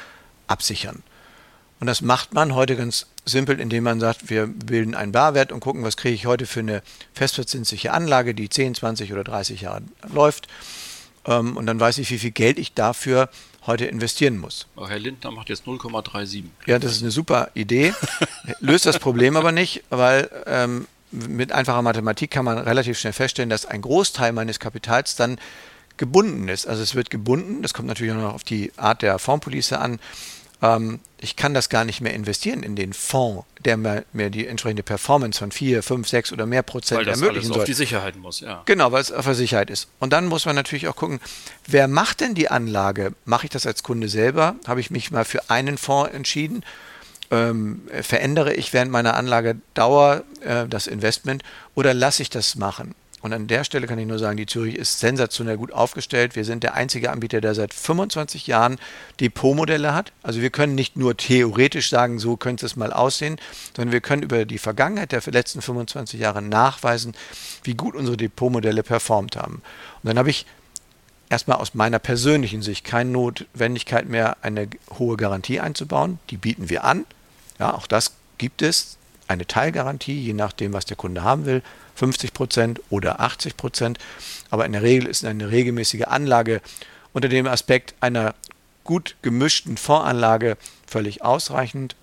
absichern. 0.47 1.03
Und 1.81 1.87
das 1.87 2.03
macht 2.03 2.35
man 2.35 2.55
heute 2.55 2.77
ganz 2.77 3.07
simpel, 3.25 3.61
indem 3.61 3.85
man 3.85 4.01
sagt, 4.01 4.31
wir 4.31 4.47
bilden 4.47 4.95
einen 4.95 5.13
Barwert 5.13 5.53
und 5.53 5.61
gucken, 5.61 5.85
was 5.85 5.97
kriege 5.97 6.15
ich 6.15 6.27
heute 6.27 6.47
für 6.47 6.61
eine 6.61 6.83
festverzinsliche 7.15 7.93
Anlage, 7.93 8.35
die 8.35 8.49
10, 8.49 8.75
20 8.75 9.13
oder 9.13 9.25
30 9.25 9.63
Jahre 9.63 9.83
läuft. 10.13 10.49
Ähm, 11.25 11.57
und 11.57 11.67
dann 11.67 11.79
weiß 11.79 11.99
ich, 11.99 12.11
wie 12.11 12.19
viel 12.19 12.33
Geld 12.33 12.59
ich 12.59 12.75
dafür 12.75 13.31
heute 13.67 13.85
investieren 13.85 14.39
muss. 14.39 14.67
Herr 14.77 14.99
Lindner 14.99 15.31
macht 15.31 15.51
jetzt 15.51 15.67
0,37. 15.67 16.45
Ja, 16.67 16.79
das 16.79 16.93
ist 16.93 17.03
eine 17.03 17.11
super 17.11 17.51
Idee, 17.55 17.95
löst 18.61 18.87
das 18.87 18.99
Problem 18.99 19.37
aber 19.37 19.53
nicht, 19.53 19.85
weil 19.91 20.29
ähm, 20.47 20.87
mit 21.11 21.53
einfacher 21.53 21.83
Mathematik 21.83 22.31
kann 22.31 22.45
man 22.45 22.59
relativ 22.59 22.99
schnell 22.99 23.13
feststellen, 23.13 23.51
dass 23.51 23.67
ein 23.67 23.83
Großteil 23.83 24.33
meines 24.33 24.61
Kapitals 24.61 25.17
dann 25.17 25.39
gebunden 25.97 26.49
ist. 26.49 26.67
Also 26.67 26.83
es 26.83 26.95
wird 26.95 27.11
gebunden, 27.11 27.63
das 27.63 27.75
kommt 27.75 27.89
natürlich 27.89 28.13
auch 28.13 28.23
noch 28.23 28.35
auf 28.35 28.45
die 28.45 28.73
Art 28.77 29.03
der 29.03 29.19
Fondspolice 29.19 29.79
an. 29.79 29.99
Ähm, 30.63 31.01
ich 31.21 31.37
kann 31.37 31.55
das 31.55 31.69
gar 31.69 31.85
nicht 31.85 32.01
mehr 32.01 32.15
investieren 32.15 32.63
in 32.63 32.77
den 32.77 32.93
Fonds, 32.93 33.45
der 33.65 33.77
mir, 33.77 34.05
mir 34.13 34.31
die 34.31 34.47
entsprechende 34.47 34.83
Performance 34.83 35.39
von 35.39 35.51
4, 35.51 35.83
5, 35.83 36.09
6 36.09 36.33
oder 36.33 36.47
mehr 36.47 36.63
Prozent 36.63 36.99
weil 36.99 37.05
das 37.05 37.21
ermöglichen 37.21 37.47
alles 37.47 37.55
soll. 37.55 37.59
auf 37.63 37.65
die 37.65 37.75
Sicherheit 37.75 38.17
muss, 38.17 38.41
ja. 38.41 38.63
Genau, 38.65 38.93
weil 38.93 39.01
es 39.01 39.13
auf 39.13 39.25
der 39.25 39.35
Sicherheit 39.35 39.71
ist. 39.71 39.89
Und 39.99 40.13
dann 40.13 40.27
muss 40.27 40.47
man 40.47 40.55
natürlich 40.55 40.89
auch 40.89 40.97
gucken, 40.97 41.21
wer 41.67 41.89
macht 41.89 42.21
denn 42.21 42.35
die 42.35 42.51
Anlage? 42.51 43.13
Mache 43.25 43.47
ich 43.47 43.51
das 43.51 43.67
als 43.67 43.83
Kunde 43.83 44.09
selber? 44.09 44.57
Habe 44.67 44.81
ich 44.81 44.91
mich 44.91 45.11
mal 45.11 45.25
für 45.25 45.51
einen 45.51 45.79
Fonds 45.79 46.13
entschieden? 46.13 46.65
Ähm, 47.31 47.83
verändere 48.03 48.55
ich 48.55 48.73
während 48.73 48.91
meiner 48.91 49.15
Anlagedauer 49.15 50.25
äh, 50.41 50.67
das 50.67 50.87
Investment 50.87 51.43
oder 51.75 51.95
lasse 51.95 52.23
ich 52.23 52.31
das 52.31 52.57
machen? 52.57 52.95
Und 53.21 53.33
an 53.33 53.49
der 53.49 53.65
Stelle 53.65 53.89
kann 53.89 53.99
ich 53.99 54.07
nur 54.07 54.19
sagen, 54.19 54.37
die 54.37 54.47
Zürich 54.47 54.77
ist 54.77 55.01
sensationell 55.01 55.57
gut 55.57 55.73
aufgestellt. 55.73 56.37
Wir 56.37 56.45
sind 56.45 56.63
der 56.63 56.75
einzige 56.75 57.11
Anbieter, 57.11 57.41
der 57.41 57.55
seit 57.55 57.75
25 57.75 58.47
Jahren 58.47 58.77
Depotmodelle 59.19 59.93
hat. 59.93 60.13
Also 60.23 60.41
wir 60.41 60.51
können 60.51 60.77
nicht 60.77 60.97
nur 60.97 61.17
theoretisch 61.17 61.91
sagen, 61.91 62.21
so 62.21 62.37
könnte 62.37 62.65
es 62.65 62.77
mal 62.77 62.93
aussehen, 62.93 63.37
sondern 63.75 63.93
wir 63.93 64.01
können 64.01 64.23
über 64.23 64.45
die 64.45 64.59
Vergangenheit 64.59 65.11
der 65.11 65.23
letzten 65.33 65.63
25 65.63 66.21
Jahre 66.21 66.43
nachweisen, 66.43 67.15
wie 67.65 67.75
gut 67.75 67.97
unsere 67.97 68.17
Depotmodelle 68.17 68.85
performt 68.85 69.37
haben. 69.37 69.63
Und 70.03 70.09
dann 70.09 70.19
habe 70.19 70.31
ich 70.31 70.47
erstmal 71.29 71.59
aus 71.59 71.75
meiner 71.75 71.99
persönlichen 71.99 72.63
Sicht 72.63 72.85
keine 72.85 73.11
Notwendigkeit 73.11 74.09
mehr, 74.09 74.37
eine 74.43 74.69
hohe 74.97 75.17
Garantie 75.17 75.59
einzubauen. 75.59 76.21
Die 76.31 76.37
bieten 76.37 76.71
wir 76.71 76.85
an. 76.85 77.05
Ja, 77.59 77.75
auch 77.75 77.87
das 77.87 78.13
gibt 78.39 78.63
es. 78.63 78.97
Eine 79.27 79.47
Teilgarantie, 79.47 80.19
je 80.19 80.33
nachdem, 80.33 80.73
was 80.73 80.87
der 80.87 80.97
Kunde 80.97 81.23
haben 81.23 81.45
will, 81.45 81.63
50 81.97 82.33
Prozent 82.33 82.81
oder 82.89 83.21
80 83.21 83.57
Prozent. 83.57 83.99
Aber 84.51 84.65
in 84.65 84.73
der 84.73 84.83
Regel 84.83 85.07
ist 85.07 85.25
eine 85.25 85.51
regelmäßige 85.51 86.05
Anlage 86.07 86.63
unter 87.13 87.29
dem 87.29 87.47
Aspekt 87.47 87.95
einer 88.01 88.35
gut 88.85 89.17
gemischten 89.21 89.77
Fondsanlage 89.77 90.57
völlig 90.87 91.23
ausreichend. 91.23 91.95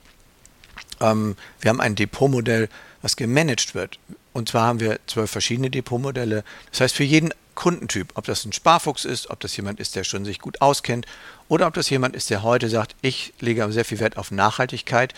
Ähm, 1.01 1.35
wir 1.61 1.69
haben 1.69 1.81
ein 1.81 1.95
Depotmodell, 1.95 2.69
was 3.01 3.15
gemanagt 3.15 3.73
wird. 3.73 3.97
Und 4.33 4.49
zwar 4.49 4.67
haben 4.67 4.79
wir 4.79 4.99
zwölf 5.07 5.31
verschiedene 5.31 5.69
Depotmodelle. 5.69 6.43
Das 6.71 6.81
heißt, 6.81 6.95
für 6.95 7.03
jeden 7.03 7.33
Kundentyp, 7.55 8.11
ob 8.15 8.25
das 8.25 8.45
ein 8.45 8.53
Sparfuchs 8.53 9.05
ist, 9.05 9.29
ob 9.29 9.39
das 9.39 9.55
jemand 9.57 9.79
ist, 9.79 9.95
der 9.95 10.03
schon 10.03 10.25
sich 10.25 10.39
gut 10.39 10.61
auskennt 10.61 11.05
oder 11.47 11.67
ob 11.67 11.73
das 11.73 11.89
jemand 11.89 12.15
ist, 12.15 12.29
der 12.29 12.43
heute 12.43 12.69
sagt, 12.69 12.95
ich 13.01 13.33
lege 13.39 13.71
sehr 13.71 13.85
viel 13.85 13.99
Wert 13.99 14.17
auf 14.17 14.31
Nachhaltigkeit, 14.31 15.13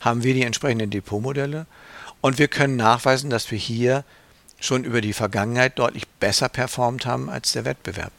haben 0.00 0.24
wir 0.24 0.34
die 0.34 0.42
entsprechenden 0.42 0.90
Depotmodelle 0.90 1.66
und 2.20 2.38
wir 2.38 2.48
können 2.48 2.76
nachweisen, 2.76 3.30
dass 3.30 3.50
wir 3.50 3.58
hier 3.58 4.04
schon 4.58 4.84
über 4.84 5.00
die 5.00 5.12
Vergangenheit 5.12 5.78
deutlich 5.78 6.08
besser 6.08 6.48
performt 6.48 7.06
haben 7.06 7.28
als 7.28 7.52
der 7.52 7.64
Wettbewerb. 7.64 8.12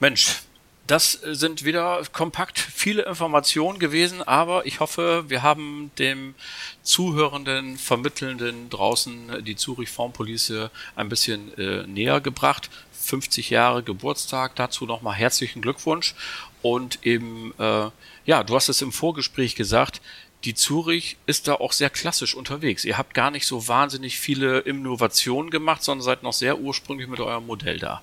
Mensch, 0.00 0.42
das 0.86 1.12
sind 1.12 1.64
wieder 1.64 2.02
kompakt 2.12 2.58
viele 2.58 3.02
Informationen 3.02 3.78
gewesen, 3.78 4.22
aber 4.22 4.66
ich 4.66 4.80
hoffe, 4.80 5.24
wir 5.28 5.42
haben 5.42 5.90
dem 5.98 6.34
Zuhörenden, 6.82 7.78
Vermittelnden 7.78 8.68
draußen 8.68 9.44
die 9.44 9.56
Zurich 9.56 9.88
Formpolice 9.88 10.70
ein 10.94 11.08
bisschen 11.08 11.56
äh, 11.58 11.86
näher 11.86 12.20
gebracht. 12.20 12.70
50 12.92 13.50
Jahre 13.50 13.82
Geburtstag, 13.82 14.56
dazu 14.56 14.86
nochmal 14.86 15.14
herzlichen 15.14 15.62
Glückwunsch 15.62 16.14
und 16.62 17.04
eben, 17.04 17.52
äh, 17.58 17.90
ja, 18.24 18.42
du 18.42 18.54
hast 18.54 18.68
es 18.68 18.80
im 18.80 18.92
Vorgespräch 18.92 19.54
gesagt, 19.54 20.00
die 20.44 20.54
Zurich 20.54 21.16
ist 21.26 21.48
da 21.48 21.54
auch 21.54 21.72
sehr 21.72 21.90
klassisch 21.90 22.34
unterwegs. 22.34 22.84
Ihr 22.84 22.98
habt 22.98 23.14
gar 23.14 23.30
nicht 23.30 23.46
so 23.46 23.68
wahnsinnig 23.68 24.18
viele 24.18 24.60
Innovationen 24.60 25.50
gemacht, 25.50 25.82
sondern 25.82 26.04
seid 26.04 26.22
noch 26.22 26.34
sehr 26.34 26.58
ursprünglich 26.58 27.08
mit 27.08 27.20
eurem 27.20 27.46
Modell 27.46 27.78
da. 27.78 28.02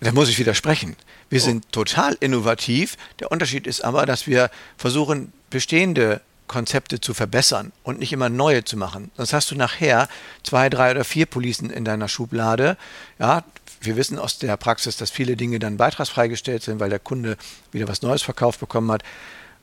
Da 0.00 0.12
muss 0.12 0.28
ich 0.28 0.38
widersprechen. 0.38 0.96
Wir 1.28 1.40
oh. 1.40 1.44
sind 1.44 1.72
total 1.72 2.16
innovativ. 2.20 2.96
Der 3.20 3.32
Unterschied 3.32 3.66
ist 3.66 3.82
aber, 3.82 4.06
dass 4.06 4.26
wir 4.26 4.50
versuchen, 4.76 5.32
bestehende 5.50 6.20
Konzepte 6.46 7.00
zu 7.00 7.14
verbessern 7.14 7.72
und 7.82 7.98
nicht 7.98 8.12
immer 8.12 8.28
neue 8.28 8.64
zu 8.64 8.76
machen. 8.76 9.10
Sonst 9.16 9.32
hast 9.32 9.50
du 9.50 9.56
nachher 9.56 10.08
zwei, 10.42 10.68
drei 10.68 10.92
oder 10.92 11.04
vier 11.04 11.26
Policen 11.26 11.70
in 11.70 11.84
deiner 11.84 12.08
Schublade. 12.08 12.76
Ja, 13.18 13.44
wir 13.80 13.96
wissen 13.96 14.18
aus 14.18 14.38
der 14.38 14.56
Praxis, 14.56 14.96
dass 14.96 15.10
viele 15.10 15.36
Dinge 15.36 15.58
dann 15.58 15.76
beitragsfrei 15.76 16.28
gestellt 16.28 16.62
sind, 16.62 16.80
weil 16.80 16.90
der 16.90 16.98
Kunde 16.98 17.36
wieder 17.72 17.88
was 17.88 18.02
Neues 18.02 18.22
verkauft 18.22 18.60
bekommen 18.60 18.90
hat. 18.90 19.02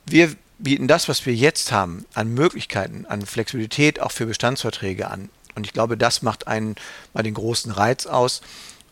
Wir 0.06 0.36
bieten 0.60 0.88
das, 0.88 1.10
was 1.10 1.26
wir 1.26 1.34
jetzt 1.34 1.72
haben, 1.72 2.06
an 2.14 2.34
Möglichkeiten, 2.34 3.06
an 3.08 3.26
Flexibilität 3.26 4.02
auch 4.02 4.12
für 4.12 4.26
Bestandsverträge 4.26 5.10
an. 5.10 5.30
Und 5.56 5.66
ich 5.66 5.74
glaube, 5.74 5.98
das 5.98 6.22
macht 6.22 6.48
einen 6.48 6.76
mal 7.14 7.24
den 7.24 7.34
großen 7.34 7.72
Reiz 7.72 8.06
aus. 8.06 8.42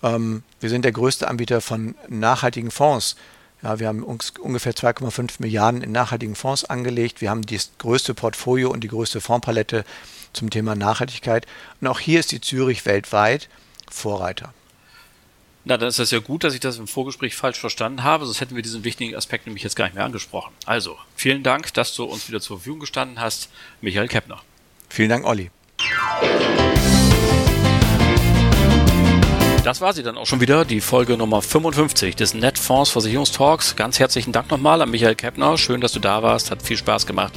Ähm, 0.04 0.44
wir 0.60 0.70
sind 0.70 0.84
der 0.84 0.92
größte 0.92 1.28
Anbieter 1.28 1.62
von 1.62 1.96
nachhaltigen 2.08 2.72
Fonds. 2.72 3.16
Ja, 3.64 3.80
wir 3.80 3.88
haben 3.88 4.04
uns 4.04 4.34
ungefähr 4.40 4.74
2,5 4.74 5.36
Milliarden 5.40 5.82
in 5.82 5.92
nachhaltigen 5.92 6.36
Fonds 6.36 6.66
angelegt. 6.66 7.22
Wir 7.22 7.30
haben 7.30 7.44
das 7.44 7.72
größte 7.78 8.14
Portfolio 8.14 8.72
und 8.72 8.84
die 8.84 8.88
größte 8.88 9.22
Fondspalette 9.22 9.86
zum 10.34 10.50
Thema 10.50 10.76
Nachhaltigkeit. 10.76 11.46
Und 11.80 11.88
auch 11.88 12.00
hier 12.00 12.20
ist 12.20 12.32
die 12.32 12.42
Zürich 12.42 12.86
weltweit 12.86 13.50
Vorreiter. 13.90 14.54
Na, 15.64 15.78
dann 15.78 15.90
ist 15.90 16.00
das 16.00 16.10
ja 16.10 16.18
gut, 16.18 16.44
dass 16.44 16.56
ich 16.56 16.60
das 16.60 16.80
im 16.80 16.88
Vorgespräch 16.88 17.36
falsch 17.36 17.60
verstanden 17.60 18.04
habe, 18.04 18.26
sonst 18.26 18.42
hätten 18.42 18.56
wir 18.56 18.64
diesen 18.64 18.84
wichtigen 18.84 19.16
Aspekt 19.16 19.46
nämlich 19.46 19.62
jetzt 19.64 19.76
gar 19.76 19.86
nicht 19.86 19.94
mehr 19.94 20.06
angesprochen. 20.06 20.54
Also, 20.66 20.98
vielen 21.16 21.44
Dank, 21.44 21.72
dass 21.76 21.94
du 21.94 22.04
uns 22.06 22.28
wieder 22.28 22.42
zur 22.42 22.58
Verfügung 22.58 22.80
gestanden 22.80 23.20
hast, 23.20 23.50
Michael 23.80 24.08
Keppner. 24.08 24.42
Vielen 24.90 25.10
Dank, 25.10 25.26
Olli. 25.26 25.52
Das 29.64 29.80
war 29.80 29.94
sie 29.94 30.02
dann 30.02 30.18
auch 30.18 30.26
schon 30.26 30.42
wieder, 30.42 30.66
die 30.66 30.82
Folge 30.82 31.16
Nummer 31.18 31.44
55 31.44 32.16
des 32.16 32.34
Netfonds 32.34 32.90
Versicherungstalks. 32.90 33.76
Ganz 33.76 34.00
herzlichen 34.00 34.32
Dank 34.32 34.50
nochmal 34.50 34.82
an 34.82 34.90
Michael 34.90 35.14
Keppner. 35.14 35.56
Schön, 35.60 35.82
dass 35.82 35.92
du 35.92 36.00
da 36.00 36.24
warst. 36.24 36.50
Hat 36.50 36.64
viel 36.64 36.78
Spaß 36.78 37.06
gemacht. 37.06 37.34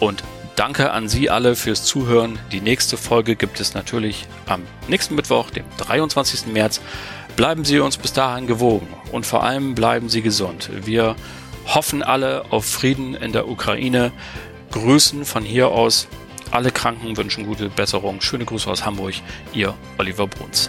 Und 0.00 0.24
danke 0.56 0.92
an 0.92 1.06
Sie 1.06 1.28
alle 1.28 1.54
fürs 1.54 1.84
Zuhören. 1.84 2.38
Die 2.50 2.62
nächste 2.62 2.96
Folge 2.96 3.36
gibt 3.36 3.60
es 3.60 3.74
natürlich 3.74 4.26
am 4.46 4.62
nächsten 4.88 5.16
Mittwoch, 5.16 5.50
dem 5.50 5.66
23. 5.76 6.46
März. 6.46 6.80
Bleiben 7.36 7.66
Sie 7.66 7.78
uns 7.78 7.98
bis 7.98 8.14
dahin 8.14 8.46
gewogen 8.46 8.88
und 9.12 9.26
vor 9.26 9.42
allem 9.42 9.74
bleiben 9.74 10.08
Sie 10.08 10.22
gesund. 10.22 10.70
Wir 10.86 11.14
hoffen 11.66 12.02
alle 12.02 12.46
auf 12.52 12.64
Frieden 12.64 13.14
in 13.14 13.32
der 13.32 13.48
Ukraine. 13.48 14.12
Grüßen 14.70 15.26
von 15.26 15.42
hier 15.42 15.68
aus 15.68 16.08
alle 16.50 16.70
Kranken, 16.70 17.16
wünschen 17.16 17.46
gute 17.46 17.68
Besserung. 17.68 18.20
Schöne 18.20 18.44
Grüße 18.44 18.70
aus 18.70 18.86
Hamburg. 18.86 19.14
Ihr 19.52 19.74
Oliver 19.98 20.26
Bruns. 20.26 20.68